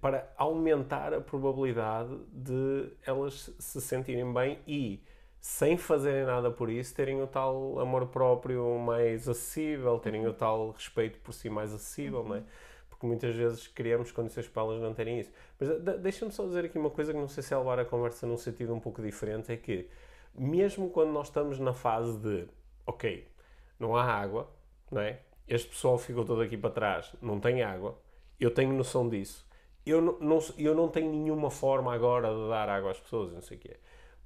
[0.00, 5.02] para aumentar a probabilidade de elas se sentirem bem e,
[5.40, 10.70] sem fazerem nada por isso, terem o tal amor próprio mais acessível, terem o tal
[10.72, 12.42] respeito por si mais acessível, não é?
[12.88, 15.30] Porque muitas vezes criamos condições para elas não terem isso.
[15.58, 17.84] Mas de- deixa-me só dizer aqui uma coisa que não sei se é levar a
[17.84, 19.88] conversa num sentido um pouco diferente, é que
[20.34, 22.46] mesmo quando nós estamos na fase de,
[22.86, 23.26] ok,
[23.78, 24.48] não há água,
[24.90, 25.20] não é?
[25.48, 27.98] Este pessoal ficou todo aqui para trás, não tem água,
[28.38, 29.46] eu tenho noção disso.
[29.84, 33.40] Eu não, não, eu não tenho nenhuma forma agora de dar água às pessoas, não
[33.40, 33.76] sei o quê.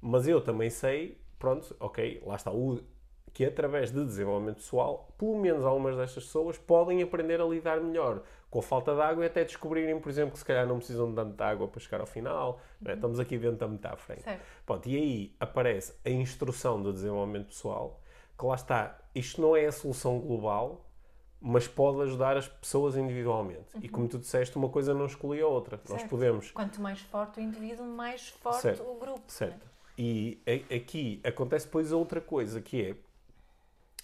[0.01, 2.79] Mas eu também sei, pronto, ok, lá está, o,
[3.35, 8.21] que através de desenvolvimento pessoal, pelo menos algumas destas pessoas podem aprender a lidar melhor
[8.49, 11.09] com a falta de água e até descobrirem, por exemplo, que se calhar não precisam
[11.09, 12.61] de tanta água para chegar ao final.
[12.79, 12.95] não é?
[12.95, 14.17] Estamos aqui dentro da metáfora.
[14.65, 17.99] Pronto, e aí aparece a instrução do desenvolvimento pessoal,
[18.39, 20.84] que lá está, isto não é a solução global,
[21.47, 23.77] mas pode ajudar as pessoas individualmente.
[23.79, 25.77] E como tu disseste, uma coisa não exclui a outra.
[25.87, 26.09] Nós Certo.
[26.09, 28.81] podemos Quanto mais forte o indivíduo, mais forte Certo.
[28.81, 29.21] o grupo.
[29.27, 29.63] Certo.
[29.95, 32.95] E a- aqui acontece depois outra coisa, que é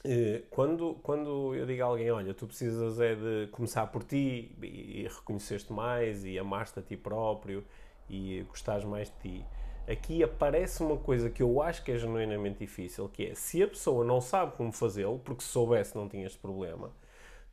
[0.04, 4.56] eh, quando, quando eu digo a alguém, olha, tu precisas é de começar por ti
[4.62, 7.63] e, e reconheceste mais e amaste a ti próprio
[8.10, 9.45] e gostares mais de ti.
[9.88, 13.67] Aqui aparece uma coisa que eu acho que é genuinamente difícil, que é se a
[13.67, 16.91] pessoa não sabe como fazê-lo, porque se soubesse não tinha este problema,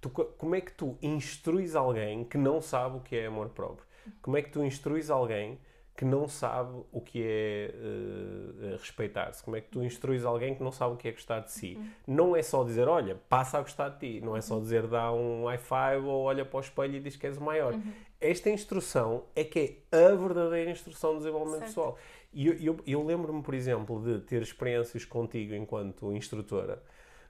[0.00, 3.48] tu, co- como é que tu instruís alguém que não sabe o que é amor
[3.50, 3.86] próprio?
[4.22, 5.58] Como é que tu instruís alguém
[5.96, 9.42] que não sabe o que é eh, respeitar-se?
[9.42, 11.78] Como é que tu instruís alguém que não sabe o que é gostar de si?
[12.06, 14.24] Não é só dizer, olha, passa a gostar de ti.
[14.24, 17.16] Não é só dizer, dá um high five ou olha para o espelho e diz
[17.16, 17.74] que és o maior.
[18.20, 21.68] Esta instrução é que é a verdadeira instrução de desenvolvimento Certo.
[21.68, 21.98] pessoal.
[22.32, 26.82] E eu, eu, eu lembro-me, por exemplo, de ter experiências contigo enquanto instrutora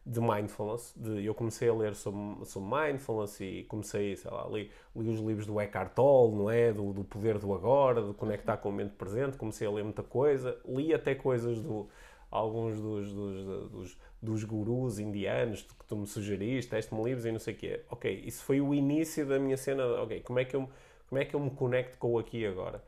[0.08, 4.70] de mindfulness, de, eu comecei a ler sobre, sobre mindfulness e comecei, sei lá, li,
[4.96, 6.72] li os livros do Eckhart Tolle, não é?
[6.72, 10.02] Do, do poder do agora, de conectar com o momento presente, comecei a ler muita
[10.02, 11.88] coisa, li até coisas do
[12.30, 17.38] alguns dos, dos, dos, dos gurus indianos que tu me sugeriste, teste-me livros e não
[17.38, 17.80] sei o quê.
[17.90, 20.68] Ok, isso foi o início da minha cena, ok, como é que eu,
[21.08, 22.82] como é que eu me conecto com o aqui agora?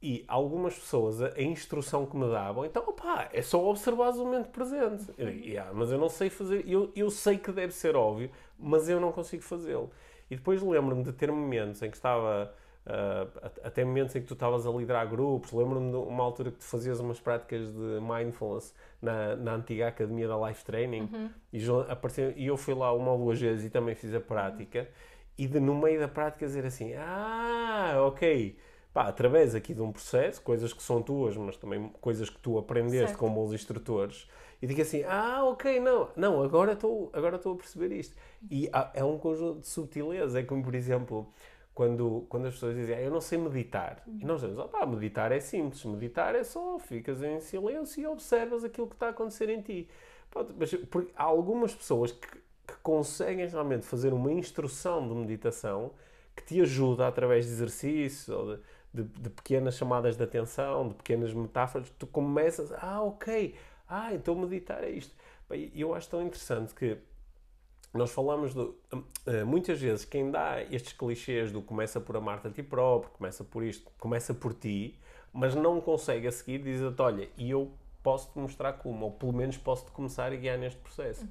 [0.00, 4.18] E algumas pessoas, a, a instrução que me davam, então, opá, é só observar o
[4.24, 5.12] momento presente.
[5.18, 8.30] Eu digo, "Yeah, mas eu não sei fazer, eu, eu sei que deve ser óbvio,
[8.56, 9.90] mas eu não consigo fazê-lo.
[10.30, 12.54] E depois lembro-me de ter momentos em que estava,
[13.42, 16.58] at- até momentos em que tu estavas a liderar grupos, lembro-me de uma altura que
[16.58, 21.08] tu fazias umas práticas de mindfulness na, na antiga academia da Life Training,
[21.52, 24.20] e, jo- apareceu, e eu fui lá uma ou duas vezes e também fiz a
[24.20, 24.88] prática,
[25.36, 28.56] e de, no meio da prática dizer assim, ah, ok,
[28.92, 32.58] pá, através aqui de um processo, coisas que são tuas, mas também coisas que tu
[32.58, 33.18] aprendeste Certo.
[33.18, 34.28] com bons instrutores,
[34.60, 38.16] e digo assim, ah, ok, não, não, agora estou agora estou a perceber isto.
[38.50, 41.32] E há- é um conjunto de subtileza, é como, por exemplo,
[41.74, 45.30] quando, quando as pessoas dizem, ah, eu não sei meditar, e nós dizemos, opá, meditar
[45.30, 49.48] é simples, meditar é só, ficas em silêncio e observas aquilo que está a acontecer
[49.48, 49.88] em ti.
[50.30, 55.92] Pronto, mas porque há algumas pessoas que, que conseguem realmente fazer uma instrução de meditação
[56.34, 60.94] que te ajuda através de exercícios ou de, de, de pequenas chamadas de atenção, de
[60.94, 63.54] pequenas metáforas, tu começas, ah, ok,
[63.88, 65.14] ah, então meditar é isto.
[65.48, 66.98] Bem, E eu acho tão interessante que
[67.92, 68.76] nós falamos do,
[69.26, 73.42] eh, muitas vezes quem dá estes clichês do começa por amar-te a ti próprio, começa
[73.42, 74.98] por isto, começa por ti,
[75.32, 77.72] mas não consegue a seguir dizer-te, olha, e eu
[78.02, 81.26] posso-te mostrar como, ou pelo menos posso-te começar a guiar neste processo.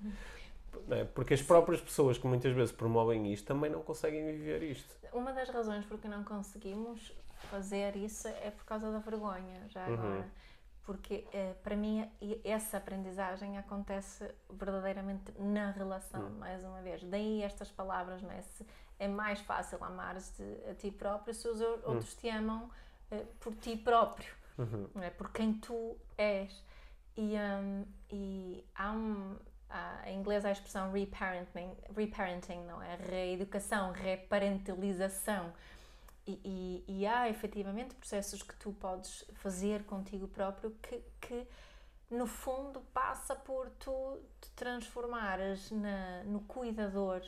[0.87, 1.05] Não é?
[1.05, 4.95] Porque as próprias pessoas que muitas vezes promovem isto também não conseguem viver isto.
[5.13, 7.13] Uma das razões por que não conseguimos
[7.49, 9.93] fazer isso é por causa da vergonha, já Uhum.
[9.93, 10.27] agora.
[10.83, 12.09] porque eh, para mim
[12.45, 17.03] essa aprendizagem acontece verdadeiramente na relação, mais uma vez.
[17.03, 18.41] Daí estas palavras, não é?
[18.41, 18.65] Se
[18.97, 22.69] é mais fácil amar-te a ti próprio se os ou- outros te amam
[23.11, 24.33] eh, por ti próprio,
[24.95, 25.09] não é?
[25.09, 26.63] por quem tu és.
[27.17, 29.35] E, hum, e há um.
[29.69, 32.95] Há, em inglês há a expressão reparenting, reparenting não é?
[32.95, 35.51] Reeducação, reparentalização.
[36.27, 41.47] E, e, e há efetivamente processos que tu podes fazer contigo próprio que, que
[42.11, 47.21] no fundo passa por tu te transformares na, no cuidador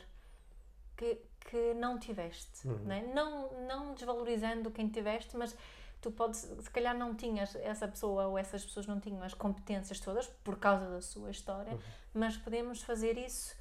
[0.96, 3.00] que, que não tiveste, não, é?
[3.00, 5.56] não não desvalorizando quem tiveste, mas
[6.00, 10.00] tu podes, se calhar não tinhas, essa pessoa ou essas pessoas não tinham as competências
[10.00, 11.78] todas por causa da sua história,
[12.12, 13.56] mas podemos fazer isso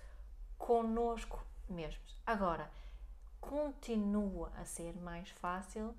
[0.57, 2.17] connosco mesmos.
[2.25, 2.69] Agora,
[3.49, 5.95] continua a ser mais fácil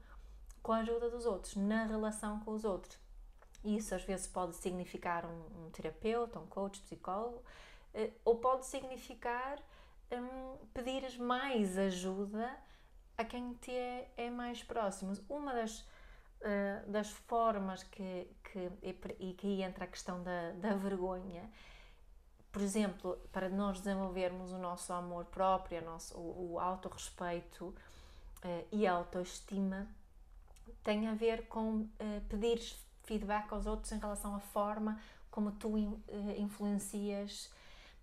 [0.63, 2.97] com a ajuda dos outros, na relação com os outros.
[3.65, 7.43] Isso às vezes pode significar um, um terapeuta, um coach, psicólogo,
[7.93, 9.59] eh, ou pode significar
[10.13, 12.57] hum, pedires mais ajuda
[13.19, 15.13] a quem te é, é mais próximo.
[15.29, 15.85] Uma das,
[16.43, 18.71] eh, das formas que, que,
[19.19, 21.51] e que entra a questão da, da vergonha,
[22.53, 27.75] por exemplo, para nós desenvolvermos o nosso amor próprio, o, nosso, o, o autorrespeito
[28.43, 29.87] eh, e a autoestima,
[30.83, 32.61] tem a ver com eh, pedir
[33.05, 35.77] feedback aos outros em relação à forma como tu
[36.09, 37.51] eh, influencias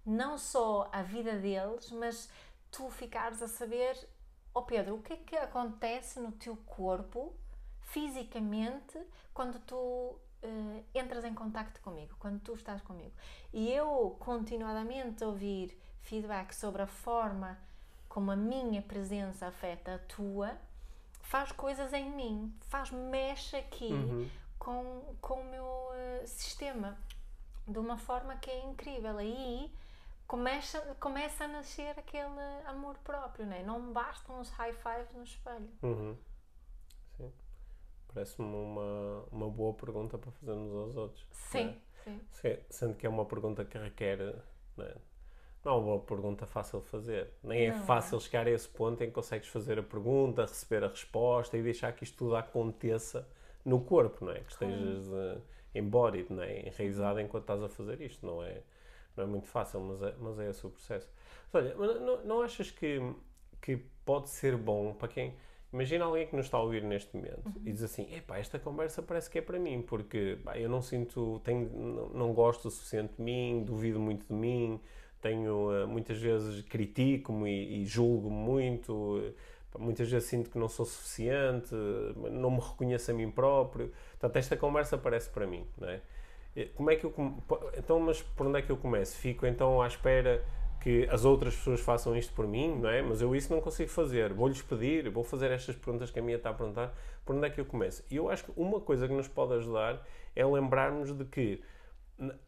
[0.05, 2.29] não só a vida deles, mas
[2.71, 3.97] tu ficares a saber,
[4.53, 7.33] ó Pedro, o que é que acontece no teu corpo,
[7.81, 8.97] fisicamente,
[9.33, 13.11] quando tu eh, entras em contacto comigo, quando tu estás comigo.
[13.53, 17.57] E eu continuadamente ouvir feedback sobre a forma
[18.07, 20.57] como a minha presença afeta a tua,
[21.21, 23.91] faz coisas em mim, faz mexe aqui
[24.57, 26.97] com, com o meu eh, sistema
[27.67, 29.17] de uma forma que é incrível.
[29.17, 29.71] Aí
[30.25, 32.27] começa, começa a nascer aquele
[32.65, 33.63] amor próprio, não é?
[33.63, 35.69] Não bastam os high fives no espelho.
[35.83, 36.17] Uhum.
[38.17, 41.25] Parece-me uma, uma boa pergunta para fazermos aos outros.
[41.31, 41.75] Sim, não é?
[42.03, 42.19] sim.
[42.31, 44.17] Se- Sendo que é uma pergunta que requer.
[44.75, 44.95] Não é,
[45.63, 47.29] não é uma pergunta fácil de fazer.
[47.43, 47.79] Nem é Não é.
[47.85, 51.63] fácil chegar a esse ponto em que consegues fazer a pergunta, receber a resposta e
[51.63, 53.27] deixar que isto tudo aconteça
[53.65, 54.39] no corpo, não é?
[54.39, 55.41] Que estejas eh,
[55.75, 56.67] embodied, não é?
[56.67, 58.25] enraizado enquanto estás a fazer isto.
[58.25, 58.61] Não é,
[59.15, 61.09] não é muito fácil, mas é, mas é esse o processo.
[61.51, 62.99] Mas olha, não, não achas que,
[63.61, 65.35] que pode ser bom para quem.
[65.77, 69.03] Imagina alguém que nos está a ouvir neste momento e diz assim: epá, esta conversa
[69.03, 72.71] parece que é para mim, porque pá, eu não sinto, tenho, não, não gosto o
[72.71, 74.81] suficiente de mim, duvido muito de mim,
[75.21, 79.33] tenho eh, muitas vezes critico-me e, e julgo muito, eh,
[79.71, 83.91] pá, muitas vezes sinto que não sou suficiente, eh, não me reconheço a mim próprio.
[84.13, 86.01] Portanto, esta conversa parece para mim, não é?
[86.55, 87.13] Eh, Como é que eu
[87.77, 89.15] então, mas por onde é que eu começo?
[89.15, 90.43] Fico então à espera
[90.79, 93.01] que as outras pessoas façam isto por mim, não é?
[93.01, 94.33] Mas eu isso não consigo fazer.
[94.33, 96.93] Vou-lhes pedir, vou fazer estas perguntas que a minha está a perguntar.
[97.25, 98.03] Por onde é que eu começo?
[98.09, 100.01] E eu acho que uma coisa que nos pode ajudar
[100.35, 101.61] é lembrarmos de que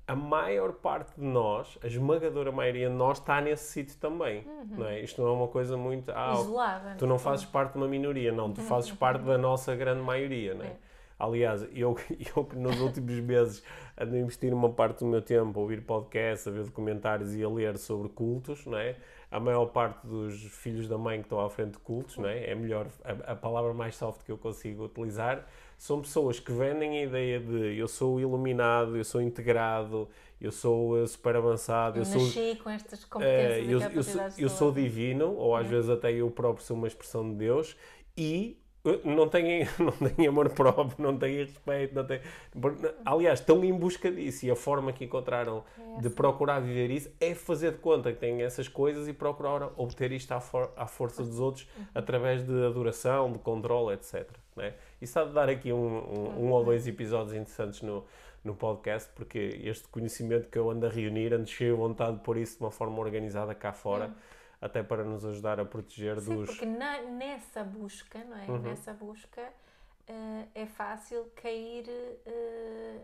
[0.08, 4.88] a maior parte de nós, a esmagadora maioria de nós, está nesse sítio também, não
[4.88, 5.00] é?
[5.02, 6.12] Isto não é uma coisa muito...
[6.12, 6.96] Ah, Isolada.
[6.98, 8.52] Tu não fazes parte de uma minoria, não.
[8.52, 10.70] Tu fazes parte da nossa grande maioria, não é?
[10.70, 10.76] É.
[11.20, 11.96] Aliás, eu,
[12.36, 13.62] eu que nos últimos meses
[14.00, 17.44] ando a investir uma parte do meu tempo a ouvir podcasts, a ver documentários e
[17.44, 18.96] a ler sobre cultos, não é?
[19.30, 22.50] A maior parte dos filhos da mãe que estão à frente de cultos, não é?
[22.50, 25.46] É melhor, a, a palavra mais soft que eu consigo utilizar,
[25.78, 30.10] são pessoas que vendem a ideia de eu sou iluminado, eu sou integrado,
[30.42, 32.22] eu sou eh, super avançado, Eu eu sou...
[32.22, 35.90] nasci com estas É, competências eu, e eu sou, eu sou divino, ou às vezes
[35.90, 37.78] até eu próprio sou uma expressão de Deus,
[38.18, 38.59] e eh,
[39.04, 42.22] não tenho, não tenho amor próprio, não tenho respeito, não tenho...
[43.06, 45.63] Aliás, estão em busca disso e a forma que encontraram
[45.98, 49.70] É de procurar viver isso é fazer de conta que têm essas coisas e procurar
[49.78, 51.86] obter isto à, for- à força dos outros Uhum.
[51.94, 54.28] através de adoração, de controle, etc.
[54.56, 54.74] Né?
[55.02, 58.06] Isso há de dar aqui um, um, um ou dois episódios interessantes no,
[58.44, 62.24] no podcast, porque este conhecimento que eu ando a reunir, ando cheio de vontade de
[62.24, 64.12] pôr isso de uma forma organizada cá fora,
[64.62, 66.50] até para nos ajudar a proteger Sim, dos.
[66.50, 68.45] porque na- nessa busca, não é?
[68.50, 68.60] Uhum.
[68.60, 69.54] Nessa busca
[70.08, 71.86] eh, é fácil cair
[72.26, 73.00] eh,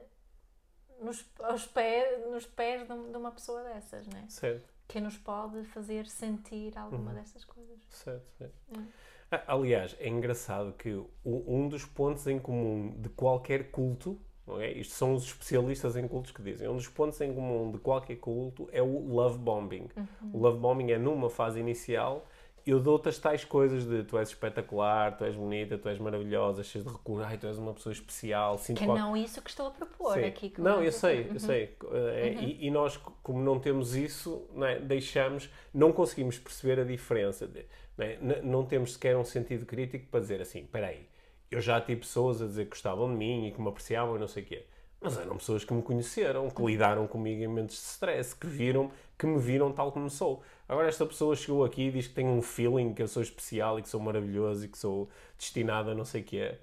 [1.01, 4.27] nos, aos pés, nos pés de, de uma pessoa dessas, não é?
[4.29, 7.15] Certo, Que nos pode fazer sentir alguma Uhum.
[7.17, 7.79] dessas coisas.
[7.89, 8.55] certo, certo.
[8.77, 8.85] Hum.
[9.31, 10.93] Ah, Aliás, é engraçado que
[11.25, 14.19] um dos pontos em comum de qualquer culto,
[14.59, 14.71] é?
[14.73, 18.15] isto são os especialistas em cultos que dizem, um dos pontos em comum de qualquer
[18.17, 19.87] culto é o love bombing.
[20.33, 22.25] O love bombing é numa fase inicial
[22.67, 26.63] eu dou-te as tais coisas de tu és espetacular, tu és bonita, tu és maravilhosa,
[26.63, 28.57] cheia de recursos, ai, tu és uma pessoa especial.
[28.57, 30.23] Sinto Que é qual- não isso que estou a propor Sim.
[30.25, 30.51] aqui.
[30.57, 31.75] Não, eu sei, eu sei.
[31.93, 36.83] Eh, E, e nós, como não temos isso, não é, deixamos, não conseguimos perceber a
[36.83, 37.45] diferença.
[37.45, 37.65] de-
[37.95, 38.41] não, é?
[38.41, 41.05] Não temos sequer um sentido crítico para dizer assim: espera aí,
[41.51, 44.19] eu já tive pessoas a dizer que gostavam de mim e que me apreciavam e
[44.19, 44.65] não sei o quê.
[45.01, 48.91] Mas eram pessoas que me conheceram, que lidaram comigo em momentos de stress, que viram,
[49.17, 50.41] que me viram tal como sou.
[50.67, 53.77] Agora esta pessoa chegou aqui e diz que tem um feeling que eu sou especial
[53.77, 56.55] e que sou maravilhoso e que sou destinado a não sei o quê.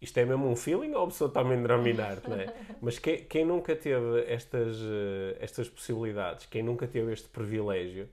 [0.00, 2.54] Isto é mesmo um feeling ou a pessoa está a me endraminar, não é?
[2.82, 8.06] Mas quem, quem nunca teve estas, eh, estas possibilidades, quem nunca teve este privilégio,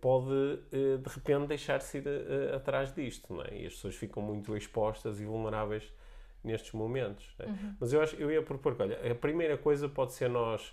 [0.00, 3.62] pode eh, de repente deixar-se ir eh, atrás disto, não é?
[3.62, 5.92] E as pessoas ficam muito expostas e vulneráveis
[6.42, 7.24] nestes momentos.
[7.38, 7.46] é?
[7.78, 10.72] Mas eu, acho, eu ia propor que, olha, a primeira coisa pode ser nós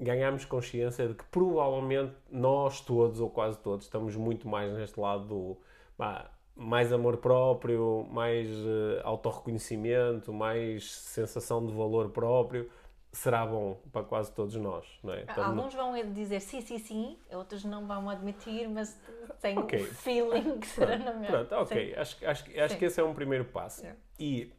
[0.00, 5.26] ganharmos consciência de que provavelmente nós todos, ou quase todos, estamos muito mais neste lado
[5.26, 5.56] do
[5.96, 12.70] pá, mais amor próprio, mais eh, autorreconhecimento, mais sensação de valor próprio,
[13.14, 15.20] será bom para quase todos nós, não é?
[15.22, 19.00] Estamos- Alguns vão dizer sim, sim, sim, outros não vão admitir, mas
[19.40, 19.80] têm Ok.
[19.82, 21.44] o feeling que será na mesma.
[21.44, 21.94] Pronto, ok.
[21.94, 22.00] Sim.
[22.00, 22.78] Acho, que- acho, acho Sim.
[22.78, 23.80] que esse é um primeiro passo.
[23.82, 23.92] Sim.
[24.18, 24.52] E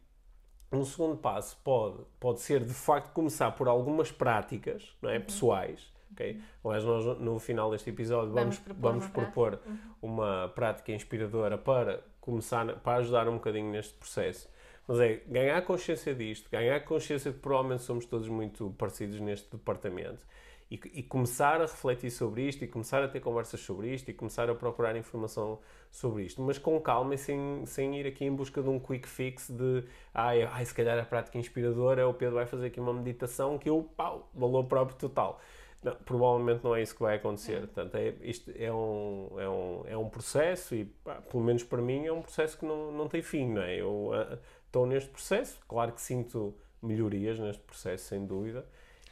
[0.71, 5.15] um segundo passo pode, pode ser, de facto, começar por algumas práticas não Uhum.
[5.15, 5.19] é?
[5.19, 5.93] pessoais.
[6.13, 6.41] ok?
[6.63, 9.59] Aliás, nós no final deste episódio vamos, Vamos propor vamos uma propor
[10.01, 14.49] uma prática inspiradora para começar, para ajudar um bocadinho neste processo.
[14.87, 19.49] Mas é ganhar consciência disto, ganhar consciência de que provavelmente somos todos muito parecidos neste
[19.51, 20.25] departamento
[20.69, 24.13] e, e começar a refletir sobre isto e começar a ter conversas sobre isto e
[24.13, 25.59] começar a procurar informação
[25.91, 29.07] sobre isto, mas com calma e sem, sem ir aqui em busca de um quick
[29.07, 29.83] fix de
[30.13, 33.69] ai, ai, se calhar a prática inspiradora, o Pedro vai fazer aqui uma meditação que
[33.69, 35.39] eu, pau, valor próprio total.
[35.83, 37.59] Não, provavelmente não é isso que vai acontecer.
[37.59, 41.79] Portanto, é, isto é um, é, um, é um processo e, pá, pelo menos para
[41.79, 43.47] mim, é um processo que não, não tem fim.
[43.53, 43.79] Não é?
[43.79, 44.39] Eu ah,
[44.75, 48.65] estou neste processo, claro que sinto melhorias neste processo, sem dúvida.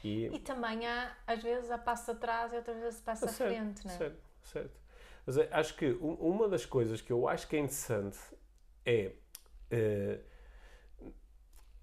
[0.04, 3.86] E, E também há, às vezes, a passo atrás e outras vezes passa à frente,
[3.86, 3.98] não é?
[3.98, 4.80] certo, certo.
[5.26, 8.20] Mas é, acho que um- uma das coisas que eu acho que é interessante
[8.86, 9.14] é
[9.72, 10.20] eh,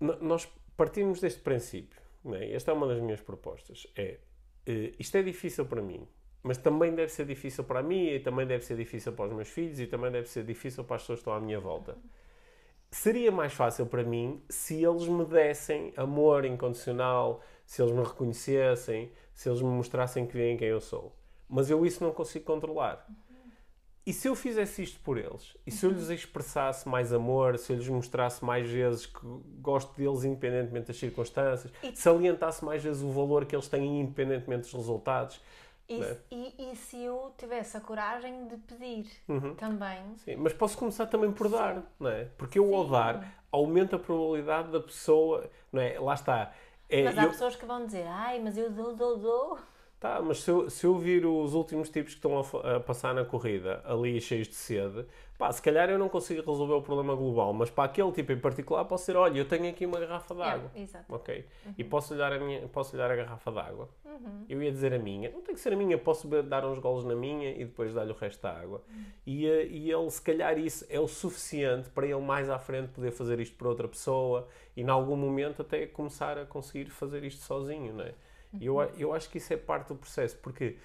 [0.00, 1.98] n- nós partimos deste princípio.
[2.34, 2.52] é?
[2.52, 3.86] Esta é uma das minhas propostas.
[3.96, 4.18] É
[4.66, 6.06] eh, isto é difícil para mim,
[6.42, 9.48] mas também deve ser difícil para mim e também deve ser difícil para os meus
[9.48, 11.96] filhos e também deve ser difícil para as pessoas que estão à minha volta.
[12.90, 19.12] Seria mais fácil para mim se eles me dessem amor incondicional, se eles me reconhecessem,
[19.32, 21.14] se eles me mostrassem que veem quem eu sou.
[21.48, 23.06] Mas eu isso não consigo controlar.
[24.04, 25.56] E se eu fizesse isto por eles?
[25.64, 27.58] E se eu lhes expressasse mais amor?
[27.58, 29.20] Se eu lhes mostrasse mais vezes que
[29.60, 31.72] gosto deles independentemente das circunstâncias?
[31.82, 35.40] E- Salientasse mais vezes o valor que eles têm independentemente dos resultados?
[35.90, 36.16] E, Né?
[36.30, 39.54] e, e se eu tivesse a coragem de pedir Uhum.
[39.56, 40.16] também?
[40.18, 42.26] Sim, mas posso começar também por dar, não é?
[42.38, 45.98] Porque eu ao dar aumenta a probabilidade da pessoa, não é?
[45.98, 46.52] Lá está.
[46.88, 49.58] É, Mas há eu- pessoas que vão dizer, ai, mas eu dou, dou, dou.
[49.98, 53.14] Tá, mas se eu, se eu vir os últimos tipos que estão a, a passar
[53.14, 55.04] na corrida ali cheios de sede,
[55.40, 58.38] pá, se calhar eu não consigo resolver o problema global, mas para aquele tipo em
[58.38, 60.70] particular posso dizer, olha, eu tenho aqui uma garrafa de água.
[60.74, 61.14] Yeah, exato.
[61.14, 61.46] Ok.
[61.78, 63.88] E posso lhe dar a, minha, posso lhe a garrafa de água.
[64.04, 64.44] Uhum.
[64.48, 65.30] Eu ia dizer a minha.
[65.30, 68.12] Não tem que ser a minha, posso dar uns golos na minha e depois dar-lhe
[68.12, 68.82] o resto da água.
[69.26, 72.88] E, eh, e ele, se calhar, isso é o suficiente para ele mais à frente
[72.90, 77.24] poder fazer isto para outra pessoa e, em algum momento, até começar a conseguir fazer
[77.24, 78.14] isto sozinho, não é?
[78.60, 80.76] Eu, a- eu acho que isso é parte do processo, porque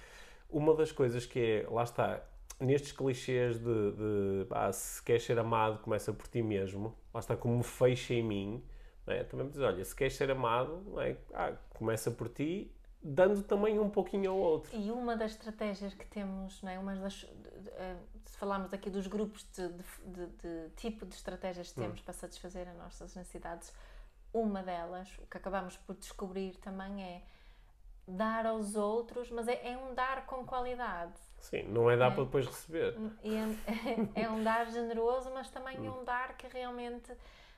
[0.50, 2.22] uma das coisas que é, lá está,
[2.60, 7.36] nestes clichês de, de pá, se queres ser amado, começa por ti mesmo, lá está,
[7.36, 8.64] como fecha em mim,
[9.08, 9.24] é?
[9.24, 11.18] também me diz, olha, se queres ser amado, é?
[11.34, 12.72] Ah, começa por ti,
[13.04, 14.76] dando também um pouquinho ao outro.
[14.76, 16.80] E uma das estratégias que temos, não é?
[16.80, 17.26] uma das,
[17.78, 17.96] eh,
[18.26, 22.68] se falarmos aqui dos grupos de, de- de- tipo de estratégias que temos para satisfazer
[22.68, 23.72] as nossas necessidades,
[24.34, 27.22] uma delas, o que acabamos por descobrir também é
[28.08, 31.14] dar aos outros, mas é, é um dar com qualidade.
[31.40, 32.16] Sim, não é dar É.
[32.16, 32.98] para depois receber.
[33.24, 37.12] E é, é um dar generoso, mas também é um dar que realmente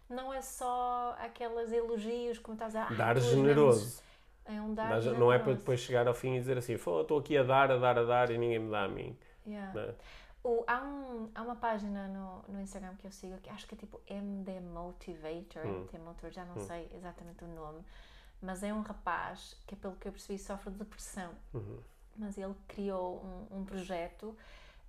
[0.09, 3.81] não é só aqueles elogios, como estás a "Ah, Dar generoso.
[3.85, 4.07] mesmo-"
[4.45, 5.19] É um dar generoso.
[5.19, 7.71] não é para depois chegar ao fim e dizer assim, "Fô, estou aqui a dar,
[7.71, 9.17] a dar, a dar e ninguém me dá a mim.
[9.45, 9.79] Yeah.
[9.81, 9.95] é?
[10.43, 13.75] O- há, um, há uma página no, no Instagram que eu sigo que acho que
[13.75, 15.87] é tipo MD Motivator, Hum.
[16.29, 17.83] Já não sei exatamente o nome,
[18.41, 21.31] mas é um rapaz que, pelo que eu percebi, sofre de depressão.
[21.53, 21.79] Uhum.
[22.17, 24.35] Mas ele criou um, um projeto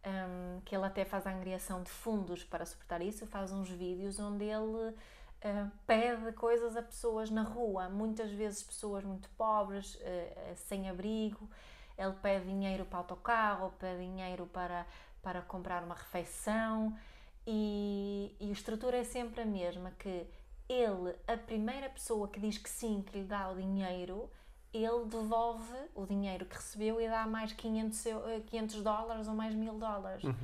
[0.06, 4.18] um, que ele até faz a angriação de fundos para suportar isso, faz uns vídeos
[4.18, 10.56] onde ele uh, pede coisas a pessoas na rua, muitas vezes pessoas muito pobres, uh,
[10.56, 11.48] sem abrigo.
[11.96, 14.86] Ele pede dinheiro para autocarro, pede dinheiro para,
[15.20, 16.96] para comprar uma refeição
[17.44, 20.26] e, e a estrutura é sempre a mesma, que
[20.68, 24.30] ele, a primeira pessoa que diz que sim, que lhe dá o dinheiro,
[24.72, 28.04] ele devolve o dinheiro que recebeu e dá mais 500,
[28.46, 30.24] 500 eh, dólares ou mais mil dólares.
[30.24, 30.34] Uhum.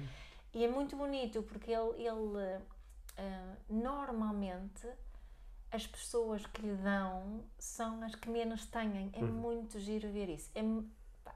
[0.53, 2.57] E é muito bonito porque ele, ele
[3.19, 4.89] uh, normalmente
[5.71, 9.11] as pessoas que lhe dão são as que menos têm.
[9.13, 9.27] É uhum.
[9.27, 10.51] muito giro ver isso.
[10.55, 10.61] É,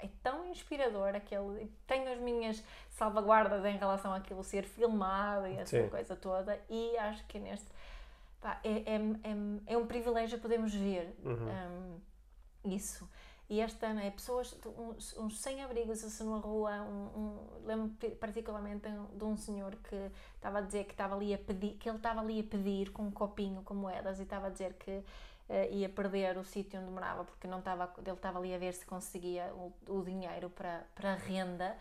[0.06, 1.68] é tão inspirador aquele.
[1.86, 5.88] Tenho as minhas salvaguardas em relação àquilo ser filmado e essa Sim.
[5.88, 7.66] coisa toda, e acho que neste.
[8.40, 11.48] Pá, é, é, é, é, um privilégio podermos ver uhum.
[11.48, 12.00] um,
[12.64, 13.08] isso.
[13.50, 18.86] E este ano é pessoas, uns, uns sem-abrigos assim numa rua, um, um, lembro particularmente
[19.14, 22.20] de um senhor que estava a dizer que estava ali a pedir, que ele estava
[22.20, 25.04] ali a pedir com um copinho com moedas e estava a dizer que uh,
[25.72, 28.84] ia perder o sítio onde morava porque não estava, ele estava ali a ver se
[28.84, 31.74] conseguia o, o dinheiro para, para a renda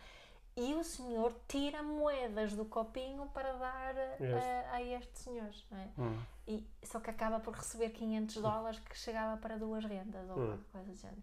[0.57, 5.51] e o senhor tira moedas do copinho para dar uh, a este senhor.
[5.71, 6.01] É?
[6.01, 6.19] Hum.
[6.47, 10.59] E, só que acaba por receber 500 dólares que chegava para duas rendas ou hum.
[10.71, 11.21] coisa do género.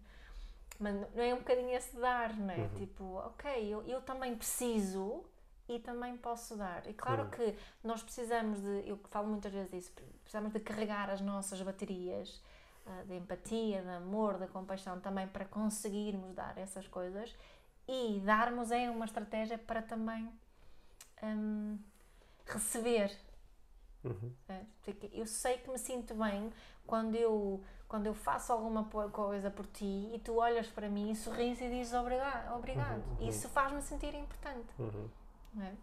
[0.79, 2.57] Mas não é um bocadinho esse dar, não é?
[2.57, 2.69] Uhum.
[2.75, 5.23] Tipo, ok, eu, eu também preciso
[5.67, 6.85] e também posso dar.
[6.87, 7.29] E claro uhum.
[7.29, 9.91] que nós precisamos de, eu falo muitas vezes disso,
[10.23, 12.41] precisamos de carregar as nossas baterias
[12.85, 17.33] uh, de empatia, de amor, de compaixão também para conseguirmos dar essas coisas
[17.87, 20.29] e darmos é uma estratégia para também
[21.21, 21.77] um,
[22.45, 23.15] receber.
[24.03, 24.31] Uhum.
[24.47, 24.61] É,
[25.13, 26.51] eu sei que me sinto bem
[26.85, 31.15] quando eu, quando eu faço alguma coisa por ti e tu olhas para mim e
[31.15, 32.55] sorris e dizes obrigado.
[32.55, 32.97] obrigado.
[32.97, 33.29] Uhum, uhum.
[33.29, 34.73] Isso faz-me sentir importante.
[34.77, 35.09] Uhum.
[35.59, 35.73] É?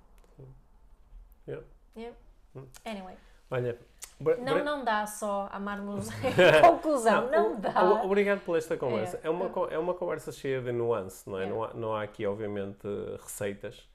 [1.49, 1.67] Yeah.
[1.97, 2.19] Yeah.
[2.55, 2.69] Hum.
[2.85, 3.17] Anyway.
[3.51, 3.79] Olha,
[4.21, 6.09] não, não dá só amarmos
[6.61, 8.03] conclusão, não, não dá.
[8.05, 9.21] Obrigado por esta conversa.
[9.23, 9.75] É, é uma, é.
[9.75, 11.45] é uma conversa cheia de nuance, não é?
[11.45, 11.47] é.
[11.47, 12.87] Não, há, não há aqui, obviamente,
[13.23, 13.89] receitas.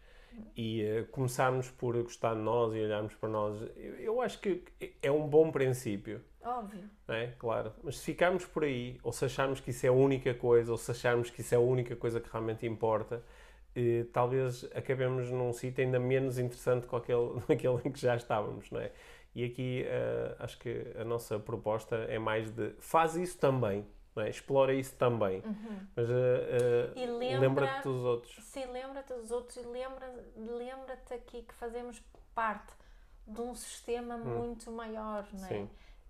[0.55, 4.63] E uh, começarmos por gostar de nós e olharmos para nós, eu, eu acho que
[5.01, 6.21] é um bom princípio.
[6.43, 6.83] Óbvio.
[7.07, 7.73] É, claro.
[7.83, 10.77] Mas se ficarmos por aí, ou se acharmos que isso é a única coisa, ou
[10.77, 13.23] se acharmos que isso é a única coisa que realmente importa,
[13.75, 18.71] eh, talvez acabemos num sítio ainda menos interessante que aquele, aquele em que já estávamos,
[18.71, 18.91] não é?
[19.37, 23.85] E aqui uh, acho que a nossa proposta é mais de faz isso também,
[24.15, 24.27] é?
[24.27, 25.43] explora isso também.
[25.45, 25.87] Uhum.
[25.95, 28.43] Mas uh, uh, lembra, lembra-te dos outros.
[28.43, 32.01] Sim, lembra-te dos outros e lembra-te lembra aqui que fazemos
[32.33, 32.73] parte
[33.27, 34.39] de um sistema hum.
[34.39, 35.67] muito maior, é?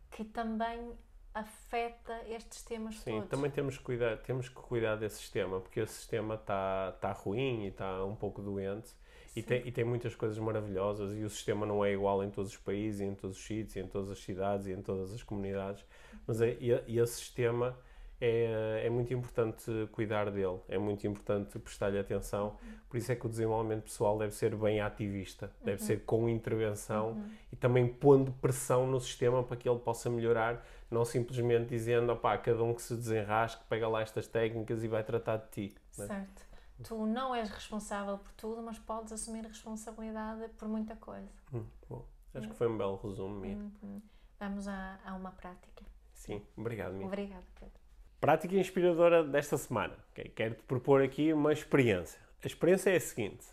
[0.09, 0.97] Que também
[1.33, 3.29] afeta estes temas Sim, todos.
[3.29, 7.65] também temos que cuidar, temos que cuidar desse sistema, porque esse sistema está tá ruim
[7.65, 8.95] e está um pouco doente
[9.37, 12.51] e tem, e tem muitas coisas maravilhosas e o sistema não é igual em todos
[12.51, 15.85] os países, em todos os sítios, em todas as cidades e em todas as comunidades,
[16.25, 17.77] mas é, e, esse sistema
[18.19, 22.57] é, é muito importante cuidar dele, é muito importante prestar-lhe atenção.
[22.89, 25.87] Por isso é que o desenvolvimento pessoal deve ser bem ativista, deve uhum.
[25.87, 27.29] ser com intervenção uhum.
[27.53, 32.35] e também pondo pressão no sistema para que ele possa melhorar, não simplesmente dizendo, opá,
[32.39, 35.75] cada um que se desenrasque, pega lá estas técnicas e vai tratar de ti.
[35.95, 36.07] Né?
[36.07, 36.46] Certo.
[36.83, 41.29] Tu não és responsável por tudo, mas podes assumir responsabilidade por muita coisa.
[41.51, 43.55] Hum, bom, acho que foi um belo resumo, Mia.
[43.55, 44.01] Uhum.
[44.39, 45.83] Vamos a, a uma prática.
[46.13, 47.07] Sim, obrigado, Mia.
[47.07, 47.79] Obrigada, Pedro.
[48.19, 49.97] Prática inspiradora desta semana.
[50.11, 50.29] Okay?
[50.29, 52.19] Quero-te propor aqui uma experiência.
[52.43, 53.47] A experiência é a seguinte: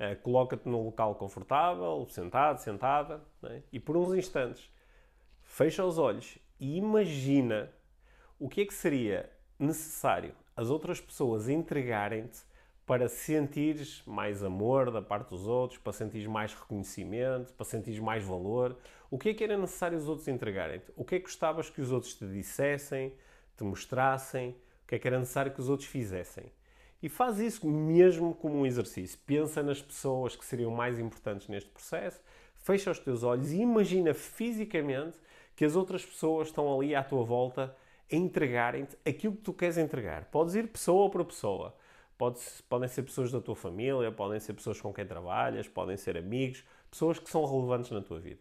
[0.00, 3.62] uh, coloca-te num local confortável, sentado, sentada, né?
[3.70, 4.70] e por uns instantes
[5.42, 7.70] fecha os olhos e imagina
[8.38, 12.40] o que é que seria necessário as outras pessoas entregarem-te
[12.86, 18.24] para sentires mais amor da parte dos outros, para sentires mais reconhecimento, para sentires mais
[18.24, 18.76] valor.
[19.10, 20.92] O que é que era necessário os outros entregarem-te?
[20.96, 23.12] O que é que gostavas que os outros te dissessem,
[23.56, 24.50] te mostrassem,
[24.84, 26.44] o que é que era necessário que os outros fizessem.
[27.02, 29.18] E faz isso mesmo como um exercício.
[29.26, 32.20] Pensa nas pessoas que seriam mais importantes neste processo,
[32.54, 35.18] fecha os teus olhos e imagina fisicamente
[35.54, 37.76] que as outras pessoas estão ali à tua volta
[38.10, 40.26] entregarem-te aquilo que tu queres entregar.
[40.26, 41.74] Podes ir pessoa por pessoa.
[42.16, 46.16] Pode, podem ser pessoas da tua família, podem ser pessoas com quem trabalhas, podem ser
[46.16, 48.40] amigos, pessoas que são relevantes na tua vida.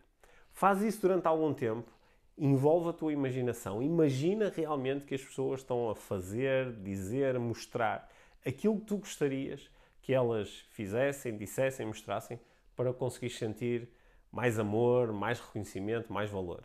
[0.54, 1.92] Faz isso durante algum tempo
[2.38, 3.82] envolve a tua imaginação.
[3.82, 8.10] Imagina realmente que as pessoas estão a fazer, dizer, mostrar
[8.46, 9.70] aquilo que tu gostarias
[10.02, 12.40] que elas fizessem, dissessem, mostrassem
[12.76, 13.90] para conseguir sentir
[14.32, 16.64] mais amor, mais reconhecimento, mais valor.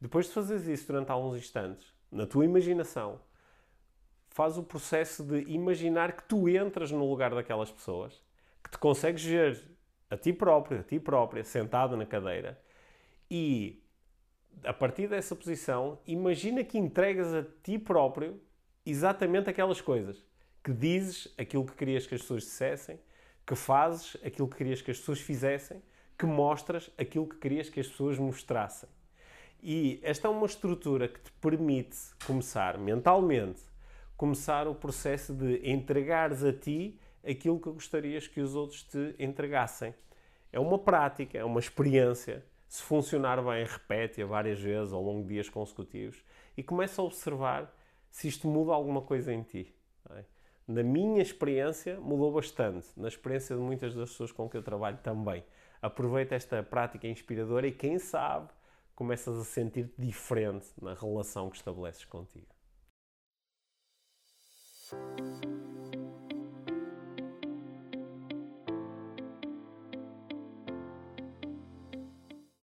[0.00, 3.20] Depois de fazeres isso durante alguns instantes, na tua imaginação,
[4.28, 8.22] faz o processo de imaginar que tu entras no lugar daquelas pessoas,
[8.62, 9.60] que te consegues ver
[10.10, 12.60] a ti próprio, a ti própria, sentado na cadeira
[13.30, 13.82] e
[14.62, 18.38] a partir dessa posição, imagina que entregas a ti próprio
[18.84, 20.22] exatamente aquelas coisas.
[20.62, 23.00] Que dizes aquilo que querias que as pessoas dissessem,
[23.46, 25.82] que fazes aquilo que querias que as pessoas fizessem,
[26.16, 28.88] que mostras aquilo que querias que as pessoas mostrassem.
[29.62, 31.96] E esta é uma estrutura que te permite
[32.26, 33.62] começar mentalmente,
[34.16, 39.94] começar o processo de entregares a ti aquilo que gostarias que os outros te entregassem.
[40.52, 42.44] É uma prática, é uma experiência.
[42.66, 46.24] Se funcionar bem, repete-a várias vezes ao longo de dias consecutivos
[46.56, 47.72] e começa a observar
[48.10, 49.72] se isto muda alguma coisa em ti.
[50.10, 50.24] É?
[50.66, 52.88] Na minha experiência, mudou bastante.
[52.96, 55.44] Na experiência de muitas das pessoas com que eu trabalho também.
[55.80, 58.48] Aproveita esta prática inspiradora e, quem sabe,
[59.02, 62.46] começas a sentir-te diferente na relação que estabeleces contigo.